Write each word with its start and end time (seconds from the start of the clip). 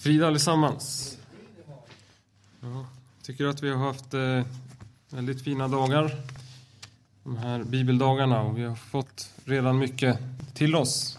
Frida 0.00 0.26
allesammans. 0.26 1.18
Ja, 2.60 2.86
tycker 3.22 3.46
att 3.46 3.62
vi 3.62 3.70
har 3.70 3.76
haft 3.76 4.14
eh, 4.14 4.42
väldigt 5.10 5.44
fina 5.44 5.68
dagar. 5.68 6.16
De 7.24 7.36
här 7.36 7.64
bibeldagarna 7.64 8.42
och 8.42 8.58
vi 8.58 8.64
har 8.64 8.76
fått 8.76 9.32
redan 9.44 9.78
mycket 9.78 10.18
till 10.54 10.76
oss. 10.76 11.18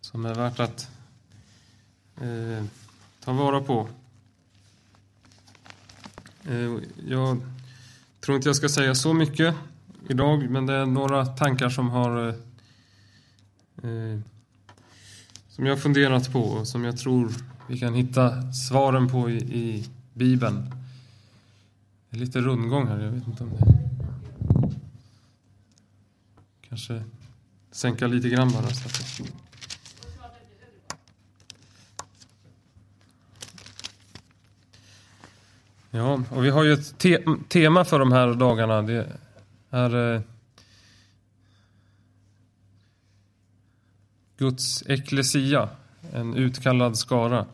Som 0.00 0.26
är 0.26 0.34
värt 0.34 0.60
att 0.60 0.88
eh, 2.20 2.64
ta 3.24 3.32
vara 3.32 3.60
på. 3.60 3.88
Eh, 6.48 6.76
jag 7.06 7.40
tror 8.20 8.36
inte 8.36 8.48
jag 8.48 8.56
ska 8.56 8.68
säga 8.68 8.94
så 8.94 9.14
mycket 9.14 9.54
idag 10.08 10.50
men 10.50 10.66
det 10.66 10.74
är 10.74 10.86
några 10.86 11.26
tankar 11.26 11.68
som 11.68 11.90
har 11.90 12.28
eh, 12.28 12.34
eh 13.90 14.20
som 15.48 15.66
jag 15.66 15.74
har 15.74 15.80
funderat 15.80 16.32
på 16.32 16.40
och 16.40 16.68
som 16.68 16.84
jag 16.84 16.98
tror 16.98 17.32
vi 17.70 17.78
kan 17.78 17.94
hitta 17.94 18.52
svaren 18.52 19.08
på 19.08 19.30
i, 19.30 19.36
i 19.36 19.88
Bibeln. 20.14 20.74
Det 22.10 22.16
är 22.16 22.20
lite 22.20 22.40
rundgång 22.40 22.88
här, 22.88 23.00
jag 23.00 23.10
vet 23.10 23.26
inte 23.26 23.44
om 23.44 23.50
det... 23.50 23.88
Kanske 26.68 27.02
sänka 27.70 28.06
lite 28.06 28.28
grann 28.28 28.52
bara. 28.52 28.70
Så 28.70 28.86
att... 28.86 29.20
Ja, 35.90 36.22
och 36.30 36.44
vi 36.44 36.50
har 36.50 36.64
ju 36.64 36.72
ett 36.72 36.98
te 36.98 37.24
tema 37.48 37.84
för 37.84 37.98
de 37.98 38.12
här 38.12 38.34
dagarna. 38.34 38.82
Det 38.82 39.06
är 39.70 40.14
eh, 40.14 40.20
Guds 44.36 44.82
eklesia, 44.86 45.68
en 46.12 46.34
utkallad 46.34 46.98
skara. 46.98 47.46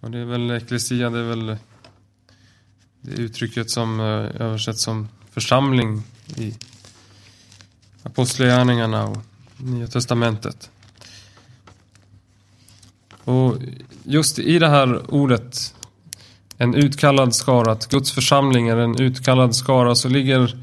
Och 0.00 0.10
det 0.10 0.18
är 0.18 0.24
väl 0.24 0.50
eklesia, 0.50 1.10
det 1.10 1.18
är 1.18 1.28
väl 1.28 1.56
det 3.00 3.12
uttrycket 3.12 3.70
som 3.70 4.00
eh, 4.00 4.06
översätts 4.40 4.82
som 4.82 5.08
församling 5.30 6.02
i 6.36 6.54
Apostlagärningarna 8.02 9.06
och 9.06 9.18
Nya 9.56 9.86
Testamentet. 9.86 10.70
Och 13.24 13.56
just 14.02 14.38
i 14.38 14.58
det 14.58 14.68
här 14.68 15.14
ordet, 15.14 15.74
en 16.58 16.74
utkallad 16.74 17.34
skara, 17.34 17.72
att 17.72 17.88
Guds 17.88 18.12
församling 18.12 18.68
är 18.68 18.76
en 18.76 19.00
utkallad 19.00 19.56
skara, 19.56 19.94
så 19.94 20.08
ligger 20.08 20.58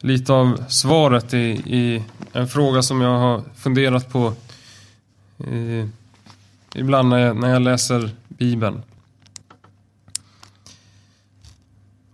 lite 0.00 0.32
av 0.32 0.64
svaret 0.68 1.34
i, 1.34 1.38
i 1.66 2.04
en 2.32 2.48
fråga 2.48 2.82
som 2.82 3.00
jag 3.00 3.18
har 3.18 3.44
funderat 3.56 4.12
på 4.12 4.26
eh, 5.38 5.88
ibland 6.78 7.08
när 7.08 7.18
jag, 7.18 7.36
när 7.36 7.52
jag 7.52 7.62
läser 7.62 8.10
Bibeln. 8.28 8.82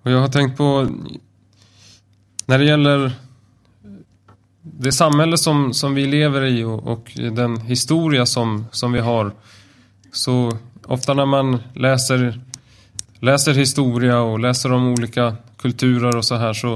Och 0.02 0.10
jag 0.10 0.20
har 0.20 0.28
tänkt 0.28 0.56
på 0.56 0.88
när 2.46 2.58
det 2.58 2.64
gäller 2.64 3.12
det 4.62 4.92
samhälle 4.92 5.38
som, 5.38 5.74
som 5.74 5.94
vi 5.94 6.06
lever 6.06 6.44
i 6.44 6.64
och, 6.64 6.86
och, 6.86 7.12
den 7.14 7.60
historia 7.60 8.26
som, 8.26 8.66
som 8.70 8.92
vi 8.92 9.00
har. 9.00 9.32
Så 10.12 10.58
ofta 10.84 11.14
när 11.14 11.26
man 11.26 11.58
läser, 11.74 12.40
läser 13.20 13.54
historia 13.54 14.20
och 14.20 14.40
läser 14.40 14.72
om 14.72 14.86
olika 14.86 15.36
kulturer 15.56 16.16
och 16.16 16.24
så 16.24 16.34
här 16.34 16.52
så 16.52 16.74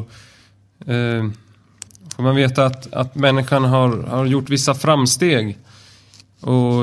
eh, 0.87 1.31
får 2.17 2.23
man 2.23 2.37
veta 2.37 2.67
att, 2.67 2.93
att 2.93 3.15
människan 3.15 3.65
har, 3.65 4.03
har 4.03 4.27
gjort 4.27 4.51
vissa 4.51 4.75
framsteg. 4.75 5.59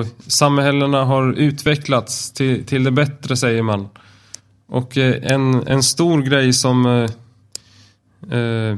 Och 0.06 0.32
samhällena 0.32 1.04
har 1.04 1.34
utvecklats 1.34 2.32
till, 2.32 2.66
till 2.66 2.84
det 2.84 2.92
bättre 2.92 3.38
säger 3.38 3.62
man. 3.62 3.90
Och 4.68 4.98
eh, 4.98 5.32
en, 5.34 5.68
en 5.68 5.84
stor 5.84 6.22
grej 6.22 6.54
som 6.54 6.86
eh, 6.86 8.40
eh, 8.40 8.76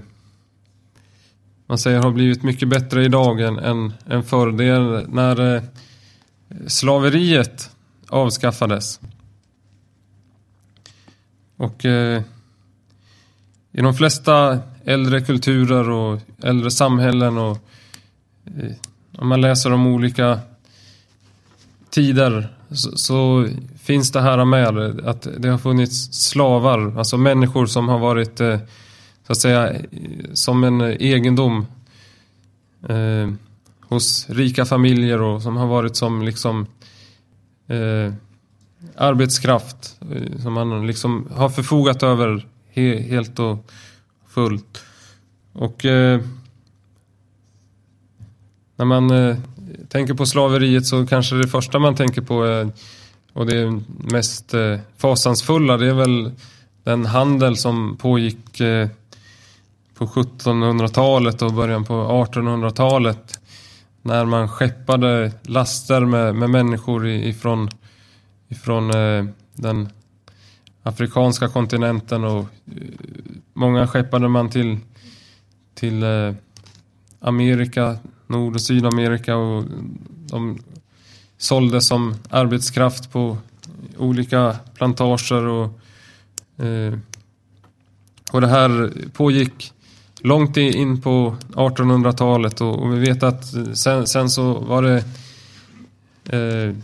man 1.69 1.78
säger 1.78 2.00
har 2.00 2.12
blivit 2.12 2.44
mycket 2.44 2.69
bättre 2.69 3.06
idag 3.06 3.41
än, 3.41 3.59
än, 3.59 3.94
än 4.09 4.24
förr. 4.24 4.51
Det 4.51 4.66
är 4.66 5.07
när 5.07 5.56
eh, 5.56 5.63
slaveriet 6.68 7.69
avskaffades. 8.09 9.00
Och 11.57 11.85
eh, 11.85 12.22
i 13.72 13.81
de 13.81 13.94
flesta 13.94 14.59
äldre 14.85 15.22
kulturer 15.22 15.90
och 15.90 16.19
äldre 16.44 16.72
samhällen 16.72 17.38
och 17.38 17.57
eh, 18.46 18.72
om 19.18 19.28
man 19.28 19.41
läser 19.41 19.74
om 19.74 19.88
olika 19.88 20.40
tider 21.90 22.50
så, 22.72 22.98
så, 22.98 23.48
finns 23.81 24.12
det 24.12 24.22
här 24.22 24.46
med 24.46 25.00
att 25.08 25.28
det 25.38 25.50
har 25.50 25.58
funnits 25.58 26.14
slavar, 26.14 26.98
alltså 26.98 27.18
människor 27.18 27.66
som 27.66 27.90
har 27.90 28.00
varit 28.00 28.40
eh, 28.40 28.59
så 29.28 29.31
att 29.31 29.38
säga 29.38 29.75
som 30.34 30.64
en 30.64 30.81
egendom 30.81 31.66
eh, 32.90 33.30
hos 33.81 34.30
rika 34.30 34.66
familjer 34.66 35.22
och 35.22 35.42
som 35.42 35.58
har 35.58 35.68
varit 35.68 35.96
som 35.96 36.22
liksom 36.22 36.68
eh, 37.68 38.14
arbetskraft 38.96 39.98
eh, 40.12 40.40
som 40.42 40.54
man 40.54 40.88
liksom 40.88 41.28
har 41.36 41.50
förfogat 41.50 42.04
över 42.04 42.46
he, 42.69 43.02
helt 43.02 43.40
och 43.40 43.72
fullt. 44.28 44.84
Och 45.54 45.86
eh, 45.86 46.22
när 48.75 48.86
man 48.86 49.12
eh, 49.12 49.38
tänker 49.89 50.13
på 50.13 50.25
slaveriet 50.25 50.85
så 50.85 51.05
kanske 51.07 51.35
det 51.35 51.47
första 51.47 51.79
man 51.79 51.95
tänker 51.95 52.22
på 52.22 52.44
är, 52.44 52.72
och 53.33 53.45
det 53.45 53.81
mest 54.00 54.53
eh, 54.53 54.79
fasansfulla, 54.97 55.78
det 55.78 55.88
är 55.88 55.94
väl 55.94 56.31
den 56.83 57.05
handel 57.05 57.57
som 57.57 57.97
pågick 57.97 58.59
eh, 58.59 58.88
på 59.94 60.06
1700-talet 60.06 61.41
och 61.41 61.53
början 61.53 61.83
på 61.83 61.94
1800-talet. 61.94 63.39
När 64.01 64.25
man 64.25 64.50
skeppade 64.50 65.31
laster 65.41 66.01
med, 66.06 66.35
med 66.35 66.50
människor 66.50 67.07
ifrån, 67.07 67.69
ifrån 68.47 68.89
eh, 68.89 69.25
den 69.56 69.89
afrikanska 70.83 71.47
kontinenten 71.47 72.23
och 72.23 72.45
många 73.53 73.88
skeppade 73.88 74.27
man 74.27 74.50
till, 74.50 74.77
till 75.75 76.03
Amerika 77.19 77.97
Nord 78.27 78.55
och 78.55 78.61
Sydamerika 78.61 79.35
och 79.35 79.63
de 80.29 80.59
såldes 81.38 81.88
som 81.88 82.15
arbetskraft 82.29 83.11
på 83.11 83.38
olika 83.97 84.55
plantager 84.75 85.45
och, 85.45 85.79
eh, 86.65 86.93
och 88.31 88.41
det 88.41 88.47
här 88.47 88.93
pågick 89.13 89.73
långt 90.21 90.57
in 90.57 91.01
på 91.01 91.35
1800-talet 91.53 92.61
och, 92.61 92.79
och, 92.79 92.93
vi 92.93 92.99
vet 92.99 93.23
att 93.23 93.45
sen, 93.73 94.07
sen 94.07 94.29
så 94.29 94.53
var 94.53 94.81
det 94.81 95.03
eh, 96.38 96.75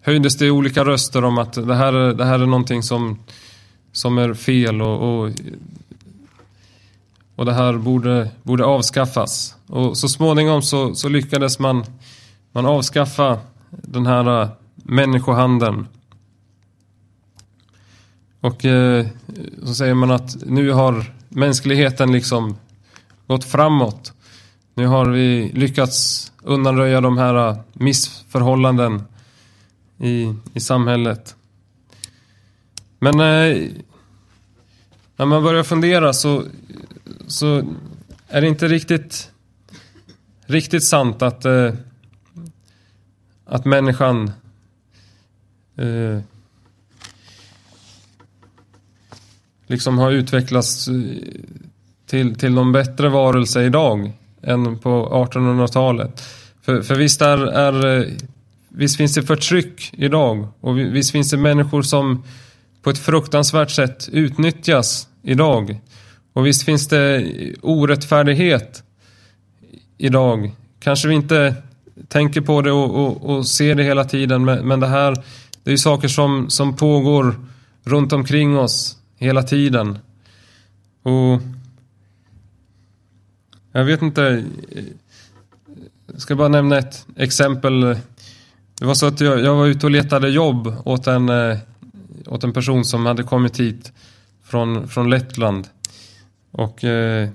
höjdes 0.00 0.36
det 0.36 0.50
olika 0.50 0.84
röster 0.84 1.24
om 1.24 1.38
att 1.38 1.52
det 1.52 1.74
här, 1.74 1.92
det 1.92 2.24
här 2.24 2.38
är 2.38 2.46
någonting 2.46 2.82
som, 2.82 3.18
som 3.92 4.18
är 4.18 4.34
fel 4.34 4.82
och, 4.82 5.24
och 5.24 5.32
och 7.36 7.44
det 7.44 7.52
här 7.52 7.72
borde, 7.72 8.30
borde 8.42 8.64
avskaffas. 8.64 9.56
Och 9.66 9.96
så 9.96 10.08
småningom 10.08 10.62
så, 10.62 10.94
så 10.94 11.08
lyckades 11.08 11.58
man, 11.58 11.84
man 12.52 12.66
avskaffa 12.66 13.38
den 13.70 14.06
här 14.06 14.42
äh, 14.42 14.48
människohandeln. 14.76 15.86
Och 18.40 18.64
eh, 18.64 19.06
så 19.62 19.74
säger 19.74 19.94
man 19.94 20.10
att 20.10 20.36
nu 20.46 20.70
har 20.70 21.04
mänskligheten 21.28 22.12
liksom 22.12 22.56
gått 23.26 23.44
framåt. 23.44 24.12
Nu 24.74 24.86
har 24.86 25.06
vi 25.06 25.50
lyckats 25.54 26.32
undanröja 26.42 27.00
de 27.00 27.18
här 27.18 27.48
äh, 27.48 27.56
missförhållanden 27.72 29.02
i, 29.98 30.34
i 30.54 30.60
samhället. 30.60 31.36
Men 32.98 33.20
eh, 33.20 33.68
när 35.16 35.26
man 35.26 35.42
börjar 35.42 35.62
fundera 35.62 36.12
så 36.12 36.42
så 37.26 37.62
är 38.28 38.40
det 38.40 38.46
inte 38.46 38.68
riktigt, 38.68 39.30
riktigt 40.46 40.84
sant 40.84 41.22
att, 41.22 41.44
eh, 41.44 41.72
att 43.44 43.64
människan 43.64 44.32
eh, 45.76 46.20
liksom 49.66 49.98
har 49.98 50.10
utvecklats 50.10 50.88
eh, 50.88 50.94
till, 52.06 52.34
till 52.34 52.52
någon 52.52 52.72
bättre 52.72 53.08
varelse 53.08 53.64
idag 53.64 54.12
än 54.42 54.78
på 54.78 55.26
1800-talet. 55.32 56.22
För, 56.62 56.82
för 56.82 56.94
visst, 56.94 57.22
är, 57.22 57.38
är, 57.38 58.00
eh, 58.00 58.12
visst 58.68 58.96
finns 58.96 59.14
det 59.14 59.22
förtryck 59.22 59.90
idag 59.92 60.48
och 60.60 60.78
visst 60.78 61.10
finns 61.10 61.30
det 61.30 61.36
människor 61.36 61.82
som 61.82 62.24
på 62.82 62.90
ett 62.90 62.98
fruktansvärt 62.98 63.70
sätt 63.70 64.08
utnyttjas 64.12 65.08
idag. 65.22 65.80
Och 66.36 66.46
visst 66.46 66.62
finns 66.62 66.88
det 66.88 67.24
orättfärdighet 67.62 68.82
idag. 69.98 70.52
Kanske 70.80 71.08
vi 71.08 71.14
inte 71.14 71.54
tänker 72.08 72.40
på 72.40 72.62
det 72.62 72.72
och, 72.72 73.06
och, 73.06 73.36
och 73.36 73.46
ser 73.46 73.74
det 73.74 73.82
hela 73.82 74.04
tiden, 74.04 74.44
men, 74.44 74.68
men 74.68 74.80
det 74.80 74.86
här 74.86 75.14
det 75.62 75.70
är 75.70 75.72
ju 75.72 75.78
saker 75.78 76.08
som, 76.08 76.50
som 76.50 76.76
pågår 76.76 77.34
runt 77.84 78.12
omkring 78.12 78.58
oss 78.58 78.96
hela 79.16 79.42
tiden. 79.42 79.98
Och 81.02 81.40
jag 83.72 83.84
vet 83.84 84.02
inte. 84.02 84.44
Jag 86.12 86.20
ska 86.20 86.36
bara 86.36 86.48
nämna 86.48 86.78
ett 86.78 87.06
exempel. 87.16 87.80
Det 88.78 88.84
var 88.84 88.94
så 88.94 89.06
att 89.06 89.20
jag, 89.20 89.40
jag 89.40 89.56
var 89.56 89.66
ute 89.66 89.86
och 89.86 89.90
letade 89.90 90.28
jobb 90.28 90.74
åt 90.84 91.06
en, 91.06 91.28
eh, 91.28 91.58
åt 92.26 92.44
en 92.44 92.52
person 92.52 92.84
som 92.84 93.06
hade 93.06 93.22
kommit 93.22 93.60
hit 93.60 93.92
från, 94.44 94.88
från 94.88 95.10
Lettland. 95.10 95.68
Och 96.56 96.84
eh, 96.84 97.28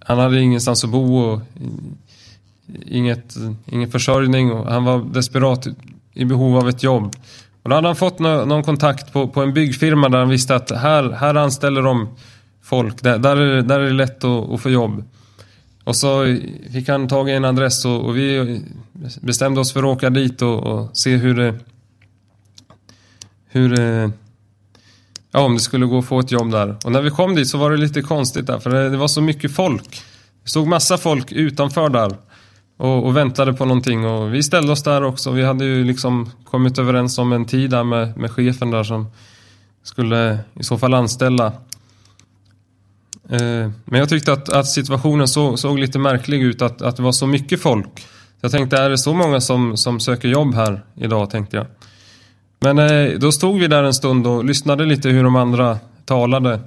han 0.00 0.18
hade 0.18 0.40
ingenstans 0.40 0.84
att 0.84 0.90
bo 0.90 1.18
och 1.18 1.40
inget, 2.86 3.34
ingen 3.66 3.90
försörjning 3.90 4.52
och 4.52 4.72
han 4.72 4.84
var 4.84 4.98
desperat 4.98 5.66
i 6.14 6.24
behov 6.24 6.56
av 6.56 6.68
ett 6.68 6.82
jobb. 6.82 7.16
Och 7.62 7.70
då 7.70 7.76
hade 7.76 7.88
han 7.88 7.96
fått 7.96 8.18
någon 8.18 8.62
kontakt 8.62 9.12
på, 9.12 9.28
på 9.28 9.42
en 9.42 9.54
byggfirma 9.54 10.08
där 10.08 10.18
han 10.18 10.28
visste 10.28 10.54
att 10.54 10.70
här, 10.70 11.10
här 11.10 11.34
anställer 11.34 11.82
de 11.82 12.08
folk. 12.62 13.02
Där, 13.02 13.18
där, 13.18 13.36
är, 13.36 13.62
där 13.62 13.80
är 13.80 13.84
det 13.84 13.92
lätt 13.92 14.24
att, 14.24 14.50
att 14.50 14.60
få 14.60 14.70
jobb. 14.70 15.04
Och 15.84 15.96
så 15.96 16.36
fick 16.72 16.88
han 16.88 17.08
tag 17.08 17.30
i 17.30 17.32
en 17.32 17.44
adress 17.44 17.84
och, 17.84 18.04
och 18.04 18.16
vi 18.16 18.60
bestämde 19.20 19.60
oss 19.60 19.72
för 19.72 19.80
att 19.80 19.96
åka 19.96 20.10
dit 20.10 20.42
och, 20.42 20.58
och 20.58 20.96
se 20.96 21.16
hur 21.16 21.34
det... 21.34 21.54
Hur 23.50 23.76
det... 23.76 24.10
Ja, 25.38 25.44
om 25.44 25.54
det 25.54 25.60
skulle 25.60 25.86
gå 25.86 25.98
att 25.98 26.04
få 26.04 26.20
ett 26.20 26.30
jobb 26.32 26.50
där. 26.50 26.76
Och 26.84 26.92
när 26.92 27.02
vi 27.02 27.10
kom 27.10 27.34
dit 27.34 27.48
så 27.48 27.58
var 27.58 27.70
det 27.70 27.76
lite 27.76 28.02
konstigt 28.02 28.46
där, 28.46 28.58
för 28.58 28.70
det, 28.70 28.88
det 28.88 28.96
var 28.96 29.08
så 29.08 29.20
mycket 29.20 29.54
folk. 29.54 30.02
Det 30.42 30.50
stod 30.50 30.66
massa 30.66 30.98
folk 30.98 31.32
utanför 31.32 31.88
där 31.88 32.16
och, 32.76 33.06
och, 33.06 33.16
väntade 33.16 33.52
på 33.52 33.64
någonting 33.64 34.06
och 34.06 34.34
vi 34.34 34.42
ställde 34.42 34.72
oss 34.72 34.82
där 34.82 35.04
också. 35.04 35.30
Vi 35.30 35.44
hade 35.44 35.64
ju 35.64 35.84
liksom 35.84 36.30
kommit 36.44 36.78
överens 36.78 37.18
om 37.18 37.32
en 37.32 37.44
tid 37.44 37.70
där 37.70 37.84
med, 37.84 38.16
med 38.16 38.30
chefen 38.30 38.70
där 38.70 38.82
som 38.82 39.06
skulle 39.82 40.38
i 40.54 40.62
så 40.62 40.78
fall 40.78 40.94
anställa. 40.94 41.46
Eh, 43.30 43.70
men 43.84 44.00
jag 44.00 44.08
tyckte 44.08 44.32
att, 44.32 44.48
att 44.48 44.66
situationen 44.66 45.28
så, 45.28 45.56
såg 45.56 45.78
lite 45.78 45.98
märklig 45.98 46.42
ut, 46.42 46.62
att, 46.62 46.82
att 46.82 46.96
det 46.96 47.02
var 47.02 47.12
så 47.12 47.26
mycket 47.26 47.62
folk. 47.62 48.06
Jag 48.40 48.50
tänkte, 48.50 48.76
är 48.76 48.90
det 48.90 48.98
så 48.98 49.14
många 49.14 49.40
som, 49.40 49.76
som 49.76 50.00
söker 50.00 50.28
jobb 50.28 50.54
här 50.54 50.84
idag, 50.96 51.30
tänkte 51.30 51.56
jag. 51.56 51.66
Men 52.60 52.78
eh, 52.78 53.18
då 53.18 53.32
stod 53.32 53.60
vi 53.60 53.66
där 53.66 53.82
en 53.82 53.94
stund 53.94 54.26
och 54.26 54.44
lyssnade 54.44 54.84
lite 54.84 55.08
hur 55.08 55.24
de 55.24 55.36
andra 55.36 55.78
talade. 56.04 56.60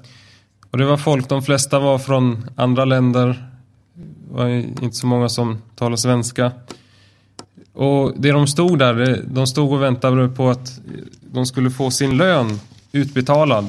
Och 0.72 0.78
det 0.78 0.86
var 0.86 0.98
folk, 0.98 1.30
de 1.30 1.42
flesta 1.42 1.80
var 1.80 2.00
från 2.00 2.50
andra 2.56 2.86
länder, 2.86 3.50
Det 3.94 4.34
var 4.34 4.48
inte 4.50 4.98
så 4.98 5.08
många 5.08 5.30
som 5.30 5.62
talade 5.76 5.98
svenska. 5.98 6.52
Och 7.74 8.14
det 8.18 8.32
de 8.32 8.48
stod 8.48 8.80
där, 8.80 9.24
de 9.28 9.48
stod 9.48 9.74
och 9.74 9.84
väntade 9.84 10.28
på 10.28 10.50
att 10.50 10.80
de 11.22 11.46
skulle 11.46 11.72
få 11.72 11.92
sin 11.92 12.18
lön 12.18 12.60
utbetalad. 12.92 13.66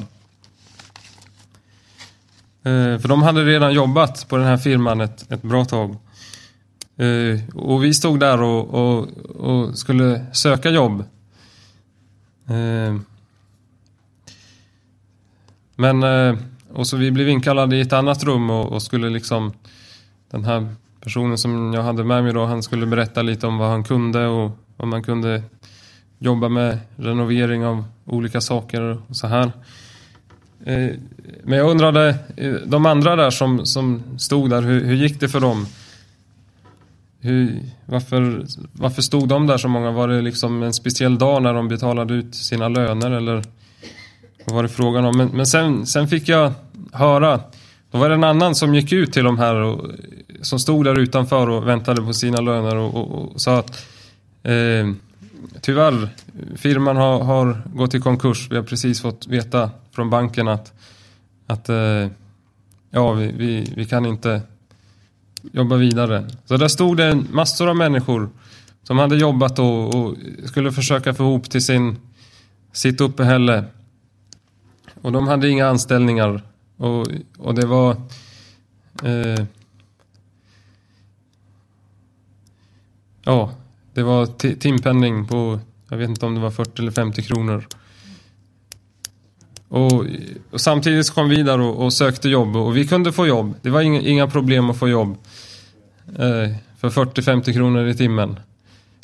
Eh, 2.63 2.99
för 2.99 3.07
de 3.07 3.21
hade 3.21 3.45
redan 3.45 3.73
jobbat 3.73 4.29
på 4.29 4.37
den 4.37 4.45
här 4.45 4.57
firman 4.57 5.01
ett, 5.01 5.31
ett 5.31 5.41
bra 5.41 5.65
tag. 5.65 5.95
Eh, 6.97 7.55
och 7.55 7.83
vi 7.83 7.93
stod 7.93 8.19
där 8.19 8.41
och, 8.41 8.73
och, 8.73 9.07
och 9.35 9.77
skulle 9.77 10.25
söka 10.33 10.69
jobb. 10.69 11.03
Ehm. 12.47 13.05
Men, 15.75 16.03
eh, 16.03 16.35
och 16.73 16.87
så 16.87 16.97
vi 16.97 17.11
blev 17.11 17.29
inkallade 17.29 17.77
i 17.77 17.81
ett 17.81 17.93
annat 17.93 18.23
rum 18.23 18.49
och, 18.49 18.71
och 18.71 18.81
skulle 18.81 19.09
liksom 19.09 19.53
den 20.31 20.45
här 20.45 20.75
personen 21.01 21.37
som 21.37 21.73
jag 21.73 21.83
hade 21.83 22.03
med 22.03 22.23
mig 22.23 22.33
då, 22.33 22.45
han 22.45 22.63
skulle 22.63 22.85
berätta 22.85 23.21
lite 23.21 23.47
om 23.47 23.57
vad 23.57 23.69
han 23.69 23.83
kunde 23.83 24.27
och 24.27 24.51
om 24.77 24.89
man 24.89 25.03
kunde 25.03 25.43
jobba 26.19 26.49
med 26.49 26.79
renovering 26.95 27.65
av 27.65 27.85
olika 28.05 28.41
saker 28.41 28.81
och 29.07 29.15
så 29.15 29.27
här. 29.27 29.51
Eh, 30.65 30.89
men 31.43 31.57
jag 31.57 31.69
undrade, 31.69 32.17
eh, 32.37 32.53
de 32.65 32.85
andra 32.85 33.15
där 33.15 33.29
som, 33.29 33.65
som 33.65 34.03
stod 34.17 34.49
där, 34.49 34.61
hur, 34.61 34.85
hur 34.85 34.95
gick 34.95 35.19
det 35.19 35.29
för 35.29 35.39
dem? 35.39 35.65
Hur, 37.23 37.59
varför, 37.85 38.45
varför 38.73 39.01
stod 39.01 39.27
de 39.27 39.47
där 39.47 39.57
så 39.57 39.67
många? 39.67 39.91
Var 39.91 40.07
det 40.07 40.21
liksom 40.21 40.63
en 40.63 40.73
speciell 40.73 41.17
dag 41.17 41.41
när 41.41 41.53
de 41.53 41.67
betalade 41.67 42.13
ut 42.13 42.35
sina 42.35 42.67
löner 42.67 43.11
eller 43.11 43.43
vad 44.45 44.55
var 44.55 44.63
det 44.63 44.69
frågan 44.69 45.05
om? 45.05 45.17
Men, 45.17 45.27
men 45.27 45.45
sen, 45.45 45.85
sen 45.85 46.07
fick 46.07 46.29
jag 46.29 46.53
höra 46.91 47.39
då 47.93 47.99
var 47.99 48.09
det 48.09 48.15
en 48.15 48.23
annan 48.23 48.55
som 48.55 48.75
gick 48.75 48.91
ut 48.91 49.13
till 49.13 49.23
de 49.23 49.39
här 49.39 49.55
och, 49.55 49.91
som 50.41 50.59
stod 50.59 50.85
där 50.85 50.99
utanför 50.99 51.49
och 51.49 51.67
väntade 51.67 52.01
på 52.01 52.13
sina 52.13 52.41
löner 52.41 52.75
och, 52.75 52.95
och, 52.95 53.31
och 53.31 53.41
sa 53.41 53.59
att 53.59 53.85
eh, 54.43 54.91
tyvärr, 55.61 56.09
firman 56.55 56.97
har, 56.97 57.23
har, 57.23 57.61
gått 57.73 57.95
i 57.95 57.99
konkurs. 57.99 58.47
Vi 58.51 58.55
har 58.55 58.63
precis 58.63 59.01
fått 59.01 59.27
veta 59.27 59.69
från 59.91 60.09
banken 60.09 60.47
att, 60.47 60.73
att 61.47 61.69
eh, 61.69 62.07
ja, 62.89 63.11
vi, 63.11 63.31
vi, 63.37 63.73
vi, 63.75 63.85
kan 63.85 64.05
inte 64.05 64.41
jobba 65.51 65.75
vidare. 65.75 66.29
Så 66.45 66.57
där 66.57 66.67
stod 66.67 66.97
det 66.97 67.15
massor 67.15 67.69
av 67.69 67.75
människor 67.75 68.29
som 68.83 68.97
hade 68.97 69.15
jobbat 69.15 69.59
och, 69.59 69.95
och 69.95 70.15
skulle 70.45 70.71
försöka 70.71 71.13
få 71.13 71.23
ihop 71.23 71.49
till 71.49 71.65
sin, 71.65 71.97
sitt 72.71 73.01
uppehälle. 73.01 73.65
Och 75.01 75.11
de 75.11 75.27
hade 75.27 75.49
inga 75.49 75.67
anställningar 75.67 76.41
och, 76.77 77.07
och 77.37 77.55
det 77.55 77.65
var... 77.65 77.91
Eh, 79.03 79.45
ja, 83.23 83.51
det 83.93 84.03
var 84.03 84.25
timpenning 84.55 85.27
på, 85.27 85.59
jag 85.89 85.97
vet 85.97 86.09
inte 86.09 86.25
om 86.25 86.35
det 86.35 86.41
var 86.41 86.51
40 86.51 86.81
eller 86.81 86.91
50 86.91 87.21
kronor. 87.21 87.67
Och, 89.73 90.05
och 90.51 90.61
samtidigt 90.61 91.09
kom 91.09 91.29
vi 91.29 91.43
där 91.43 91.59
och, 91.59 91.85
och, 91.85 91.93
sökte 91.93 92.29
jobb 92.29 92.55
och 92.55 92.77
vi 92.77 92.87
kunde 92.87 93.11
få 93.11 93.27
jobb. 93.27 93.55
Det 93.61 93.69
var 93.69 93.81
inga, 93.81 94.01
inga 94.01 94.27
problem 94.27 94.69
att 94.69 94.77
få 94.77 94.89
jobb. 94.89 95.17
Eh, 96.07 96.55
för 96.77 96.89
40-50 96.89 97.53
kronor 97.53 97.87
i 97.87 97.93
timmen. 97.93 98.39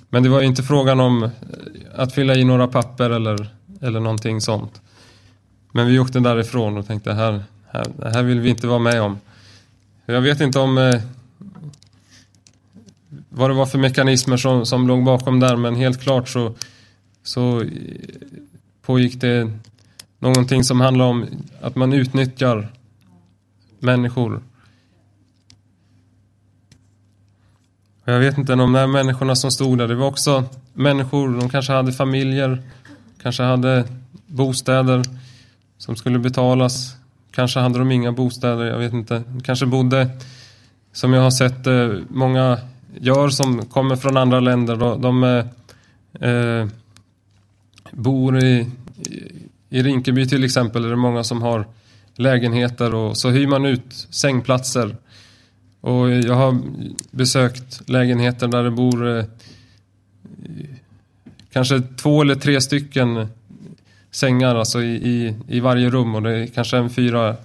Men 0.09 0.23
det 0.23 0.29
var 0.29 0.41
inte 0.41 0.63
frågan 0.63 0.99
om 0.99 1.23
eh, 1.23 1.29
att 1.95 2.13
fylla 2.13 2.35
i 2.35 2.43
några 2.43 2.67
papper 2.67 3.09
eller, 3.09 3.49
eller 3.81 3.99
någonting 3.99 4.41
sånt. 4.41 4.81
Men 5.71 5.87
vi 5.87 5.99
åkte 5.99 6.19
därifrån 6.19 6.77
och 6.77 6.87
tänkte 6.87 7.13
här, 7.13 7.43
här, 7.71 7.85
det 7.97 8.09
här 8.09 8.23
vill 8.23 8.39
vi 8.39 8.49
inte 8.49 8.67
vara 8.67 8.79
med 8.79 9.01
om. 9.01 9.19
Jag 10.05 10.21
vet 10.21 10.41
inte 10.41 10.59
om 10.59 10.77
eh, 10.77 11.01
vad 13.29 13.49
det 13.49 13.53
var 13.53 13.65
för 13.65 13.77
mekanismer 13.77 14.37
som, 14.37 14.65
som 14.65 14.87
låg 14.87 15.03
bakom 15.03 15.39
där 15.39 15.55
men 15.55 15.75
helt 15.75 16.01
klart 16.01 16.29
så, 16.29 16.55
så 17.23 17.61
eh, 17.61 17.67
pågick 18.81 19.21
det 19.21 19.51
någonting 20.19 20.63
som 20.63 20.81
handlar 20.81 21.05
om 21.05 21.25
att 21.61 21.75
man 21.75 21.93
utnyttjar 21.93 22.67
människor. 23.79 24.41
Jag 28.05 28.19
vet 28.19 28.37
inte, 28.37 28.55
de 28.55 28.73
där 28.73 28.87
människorna 28.87 29.35
som 29.35 29.51
stod 29.51 29.77
där, 29.77 29.87
det 29.87 29.95
var 29.95 30.07
också 30.07 30.43
människor, 30.73 31.39
de 31.39 31.49
kanske 31.49 31.73
hade 31.73 31.91
familjer, 31.91 32.61
kanske 33.21 33.43
hade 33.43 33.83
bostäder 34.27 35.03
som 35.77 35.95
skulle 35.95 36.19
betalas. 36.19 36.95
Kanske 37.31 37.59
hade 37.59 37.79
de 37.79 37.91
inga 37.91 38.11
bostäder, 38.11 38.65
jag 38.65 38.77
vet 38.77 38.93
inte. 38.93 39.23
Kanske 39.43 39.65
bodde, 39.65 40.09
som 40.91 41.13
jag 41.13 41.21
har 41.21 41.31
sett 41.31 41.67
eh, 41.67 41.89
många 42.09 42.59
gör 42.99 43.29
som 43.29 43.65
kommer 43.65 43.95
från 43.95 44.17
andra 44.17 44.39
länder. 44.39 44.75
De, 44.75 45.01
de 45.01 45.23
eh, 45.23 46.29
eh 46.29 46.67
bor 47.91 48.43
i, 48.43 48.67
i 49.69 49.81
Rinkeby 49.81 50.25
till 50.27 50.43
exempel, 50.43 50.85
är 50.85 50.89
det 50.89 50.95
många 50.95 51.23
som 51.23 51.41
har 51.41 51.65
lägenheter 52.15 52.95
och 52.95 53.17
så 53.17 53.29
hyr 53.29 53.47
man 53.47 53.65
ut 53.65 54.07
sängplatser. 54.09 54.95
Och 55.81 56.09
jag 56.11 56.35
har 56.35 56.61
besökt 57.11 57.89
lägenheter 57.89 58.47
där 58.47 58.63
det 58.63 58.71
bor 58.71 59.17
eh, 59.17 59.25
kanske 61.51 61.81
två 61.81 62.21
eller 62.21 62.35
tre 62.35 62.61
stycken 62.61 63.27
sängar 64.11 64.55
alltså 64.55 64.81
i, 64.81 64.95
i, 64.95 65.35
i 65.47 65.59
varje 65.59 65.89
rum 65.89 66.15
och 66.15 66.21
det 66.21 66.31
är 66.31 66.47
kanske 66.47 66.77
en 66.77 66.89
fyra 66.89 67.35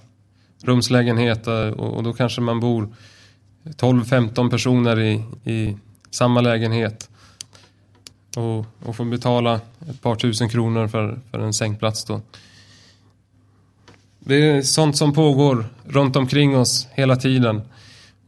rumslägenhet 0.62 1.46
eh, 1.46 1.68
och, 1.68 1.96
och 1.96 2.02
då 2.02 2.12
kanske 2.12 2.40
man 2.40 2.60
bor 2.60 2.88
12-15 3.64 4.50
personer 4.50 5.00
i, 5.00 5.22
i 5.44 5.76
samma 6.10 6.40
lägenhet. 6.40 7.10
Och, 8.36 8.66
och 8.82 8.96
får 8.96 9.04
betala 9.04 9.60
ett 9.90 10.02
par 10.02 10.14
tusen 10.14 10.48
kronor 10.48 10.88
för, 10.88 11.18
för 11.30 11.38
en 11.38 11.52
sängplats 11.52 12.04
då. 12.04 12.20
Det 14.18 14.34
är 14.34 14.62
sånt 14.62 14.96
som 14.96 15.12
pågår 15.12 15.66
runt 15.84 16.16
omkring 16.16 16.56
oss 16.56 16.88
hela 16.92 17.16
tiden. 17.16 17.62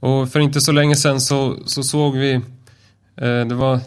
Och 0.01 0.29
för 0.29 0.41
inte 0.41 0.61
så 0.61 0.73
länge 0.73 0.97
sedan 0.97 1.21
så, 1.21 1.57
så 1.67 1.83
såg 1.83 2.17
vi, 2.17 2.33
eh, 3.17 3.47
det 3.47 3.55
var 3.55 3.81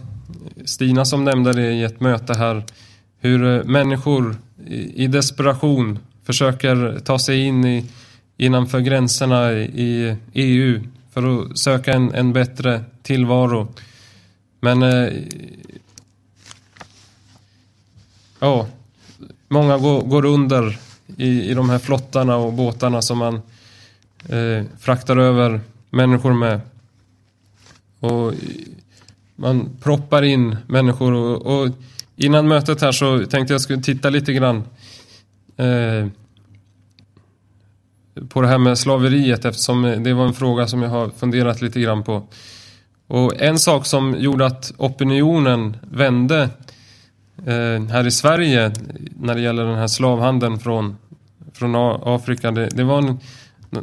Stina 0.65 1.05
som 1.05 1.23
nämnde 1.23 1.53
det 1.53 1.71
i 1.71 1.83
ett 1.83 1.99
möte 1.99 2.33
här, 2.33 2.63
hur 3.19 3.57
eh, 3.57 3.63
människor 3.63 4.35
i, 4.95 5.07
desperation 5.07 5.99
försöker 6.23 6.99
ta 6.99 7.19
sig 7.19 7.43
in 7.43 7.65
i, 7.65 7.85
innanför 8.38 8.79
gränserna 8.79 9.51
i 9.53 10.15
EU 10.33 10.81
för 11.13 11.41
att 11.41 11.57
söka 11.57 11.93
en, 11.93 12.13
en 12.13 12.33
bättre 12.33 12.83
tillvaro. 13.03 13.67
Men 14.59 14.83
eh, 14.83 15.13
ja, 18.39 18.67
många 19.48 19.77
går, 19.77 20.01
går 20.01 20.25
under 20.25 20.77
i, 21.17 21.51
i 21.51 21.53
de 21.53 21.69
här 21.69 21.79
flottarna 21.79 22.36
och 22.38 22.53
båtarna 22.53 23.01
som 23.01 23.17
man 23.17 23.36
eh, 24.29 24.65
fraktar 24.79 25.17
över 25.17 25.62
människor 25.89 26.34
med. 26.34 26.62
Och 28.00 28.34
man 29.36 29.69
proppar 29.81 30.22
in 30.22 30.58
människor 30.67 31.13
och, 31.13 31.62
och 31.62 31.69
innan 32.15 32.48
mötet 32.48 32.81
här 32.81 32.91
så 32.91 33.25
tänkte 33.25 33.53
jag 33.53 33.62
skulle 33.62 33.81
titta 33.81 34.10
lite 34.10 34.34
grann 34.34 34.63
eh, 35.58 36.08
på 38.29 38.41
det 38.41 38.48
här 38.48 38.58
med 38.58 38.77
slaveriet 38.77 39.46
eftersom 39.46 40.03
det 40.03 40.13
var 40.13 40.25
en 40.25 40.34
fråga 40.34 40.67
som 40.67 40.81
jag 40.81 40.89
har 40.89 41.10
funderat 41.10 41.62
lite 41.62 41.79
grann 41.79 42.03
på. 42.03 42.24
Och 43.08 43.41
en 43.41 43.60
sak 43.60 43.86
som 43.86 44.15
gjorde 44.19 44.46
att 44.46 44.74
opinionen 44.77 45.77
vände 45.81 46.50
Eh, 47.46 47.84
här 47.84 48.08
i 48.08 48.12
Sverige 48.12 48.72
när 49.19 49.36
det 49.36 49.41
gäller 49.41 49.65
den 49.65 49.77
här 49.77 49.88
slavhandeln 49.88 50.60
från, 50.60 50.98
från 51.53 51.75
Afrika, 52.03 52.51
det, 52.51 52.67
det 52.67 52.84
var 52.84 52.98
en, 52.98 53.19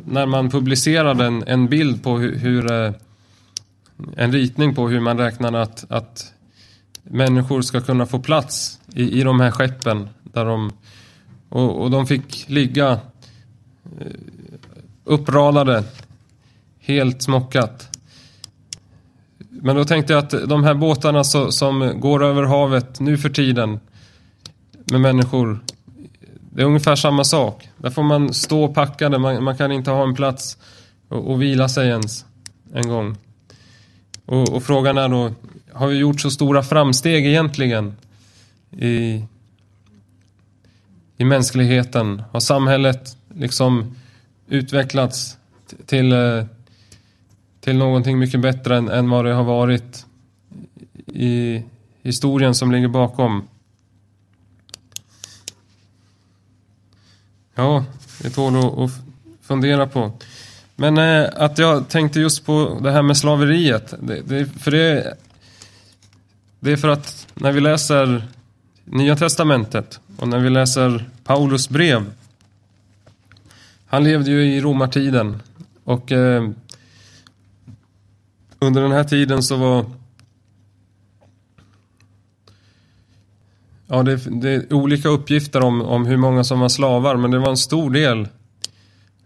när 0.04 0.26
man 0.26 0.50
publicerade 0.50 1.24
en, 1.24 1.44
en 1.46 1.68
bild 1.68 2.02
på 2.02 2.18
hur, 2.18 2.38
hur 2.38 2.94
en 4.16 4.32
ritning 4.32 4.74
på 4.74 4.88
hur 4.88 5.00
man 5.00 5.18
räknar 5.18 5.52
att, 5.52 5.84
att 5.88 6.32
människor 7.02 7.62
ska 7.62 7.80
kunna 7.80 8.06
få 8.06 8.18
plats 8.18 8.80
i, 8.94 9.20
i 9.20 9.22
de 9.22 9.40
här 9.40 9.50
skeppen. 9.50 10.08
Där 10.22 10.44
de, 10.44 10.72
och, 11.48 11.82
och 11.82 11.90
de 11.90 12.06
fick 12.06 12.48
ligga 12.48 12.90
eh, 14.00 14.06
uppradade, 15.04 15.84
helt 16.80 17.22
smockat. 17.22 17.95
Men 19.66 19.76
då 19.76 19.84
tänkte 19.84 20.12
jag 20.12 20.24
att 20.24 20.48
de 20.48 20.64
här 20.64 20.74
båtarna 20.74 21.24
så, 21.24 21.52
som 21.52 22.00
går 22.00 22.24
över 22.24 22.42
havet 22.42 23.00
nu 23.00 23.18
för 23.18 23.28
tiden 23.28 23.80
med 24.84 25.00
människor, 25.00 25.60
det 26.50 26.62
är 26.62 26.66
ungefär 26.66 26.96
samma 26.96 27.24
sak. 27.24 27.68
Där 27.78 27.90
får 27.90 28.02
man 28.02 28.34
stå 28.34 28.74
packade, 28.74 29.18
man, 29.18 29.44
man 29.44 29.56
kan 29.56 29.72
inte 29.72 29.90
ha 29.90 30.02
en 30.02 30.14
plats 30.14 30.58
och, 31.08 31.30
och 31.30 31.42
vila 31.42 31.68
sig 31.68 31.88
ens 31.88 32.24
en 32.74 32.88
gång. 32.88 33.16
Och, 34.26 34.48
och, 34.48 34.62
frågan 34.62 34.98
är 34.98 35.08
då, 35.08 35.30
har 35.72 35.88
vi 35.88 35.96
gjort 35.96 36.20
så 36.20 36.30
stora 36.30 36.62
framsteg 36.62 37.26
egentligen 37.26 37.96
i, 38.70 39.24
i 41.16 41.24
mänskligheten? 41.24 42.22
Har 42.32 42.40
samhället 42.40 43.16
liksom 43.34 43.96
utvecklats 44.48 45.38
till, 45.86 46.12
eh, 46.12 46.44
till 47.66 47.76
någonting 47.76 48.18
mycket 48.18 48.40
bättre 48.40 48.76
än, 48.76 48.88
än 48.88 49.10
vad 49.10 49.24
det 49.24 49.32
har 49.32 49.44
varit 49.44 50.06
i 51.06 51.62
historien 52.02 52.54
som 52.54 52.72
ligger 52.72 52.88
bakom? 52.88 53.48
Ja, 57.54 57.84
det 58.22 58.30
tål 58.30 58.84
att 58.84 58.90
fundera 59.42 59.86
på. 59.86 60.12
Men 60.76 60.98
eh, 60.98 61.28
att 61.36 61.58
jag 61.58 61.88
tänkte 61.88 62.20
just 62.20 62.46
på 62.46 62.78
det 62.82 62.90
här 62.90 63.02
med 63.02 63.16
slaveriet. 63.16 63.94
Det, 64.00 64.20
det, 64.20 64.46
för 64.46 64.70
det, 64.70 65.16
det 66.60 66.72
är 66.72 66.76
för 66.76 66.88
att 66.88 67.26
när 67.34 67.52
vi 67.52 67.60
läser 67.60 68.28
Nya 68.84 69.16
Testamentet 69.16 70.00
och 70.16 70.28
när 70.28 70.38
vi 70.38 70.50
läser 70.50 71.10
Paulus 71.24 71.68
brev. 71.68 72.04
Han 73.86 74.04
levde 74.04 74.30
ju 74.30 74.44
i 74.44 74.60
romartiden 74.60 75.42
och 75.84 76.12
eh, 76.12 76.50
under 78.58 78.82
den 78.82 78.92
här 78.92 79.04
tiden 79.04 79.42
så 79.42 79.56
var 79.56 79.84
Ja, 83.88 84.02
det, 84.02 84.16
det, 84.16 84.50
är 84.50 84.72
olika 84.72 85.08
uppgifter 85.08 85.62
om, 85.62 85.82
om 85.82 86.06
hur 86.06 86.16
många 86.16 86.44
som 86.44 86.60
var 86.60 86.68
slavar, 86.68 87.16
men 87.16 87.30
det 87.30 87.38
var 87.38 87.50
en 87.50 87.56
stor 87.56 87.90
del 87.90 88.28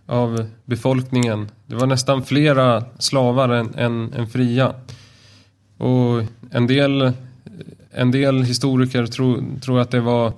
av 0.06 0.46
befolkningen. 0.64 1.50
Det 1.66 1.74
var 1.74 1.86
nästan 1.86 2.22
flera 2.22 2.84
slavar 2.98 3.48
än, 3.48 3.74
än, 3.74 4.12
än 4.12 4.28
fria. 4.28 4.74
Och 5.76 6.22
en 6.50 6.66
del, 6.66 7.12
en 7.90 8.10
del 8.10 8.42
historiker 8.42 9.06
tror, 9.06 9.44
tror 9.60 9.80
att 9.80 9.90
det 9.90 10.00
var 10.00 10.32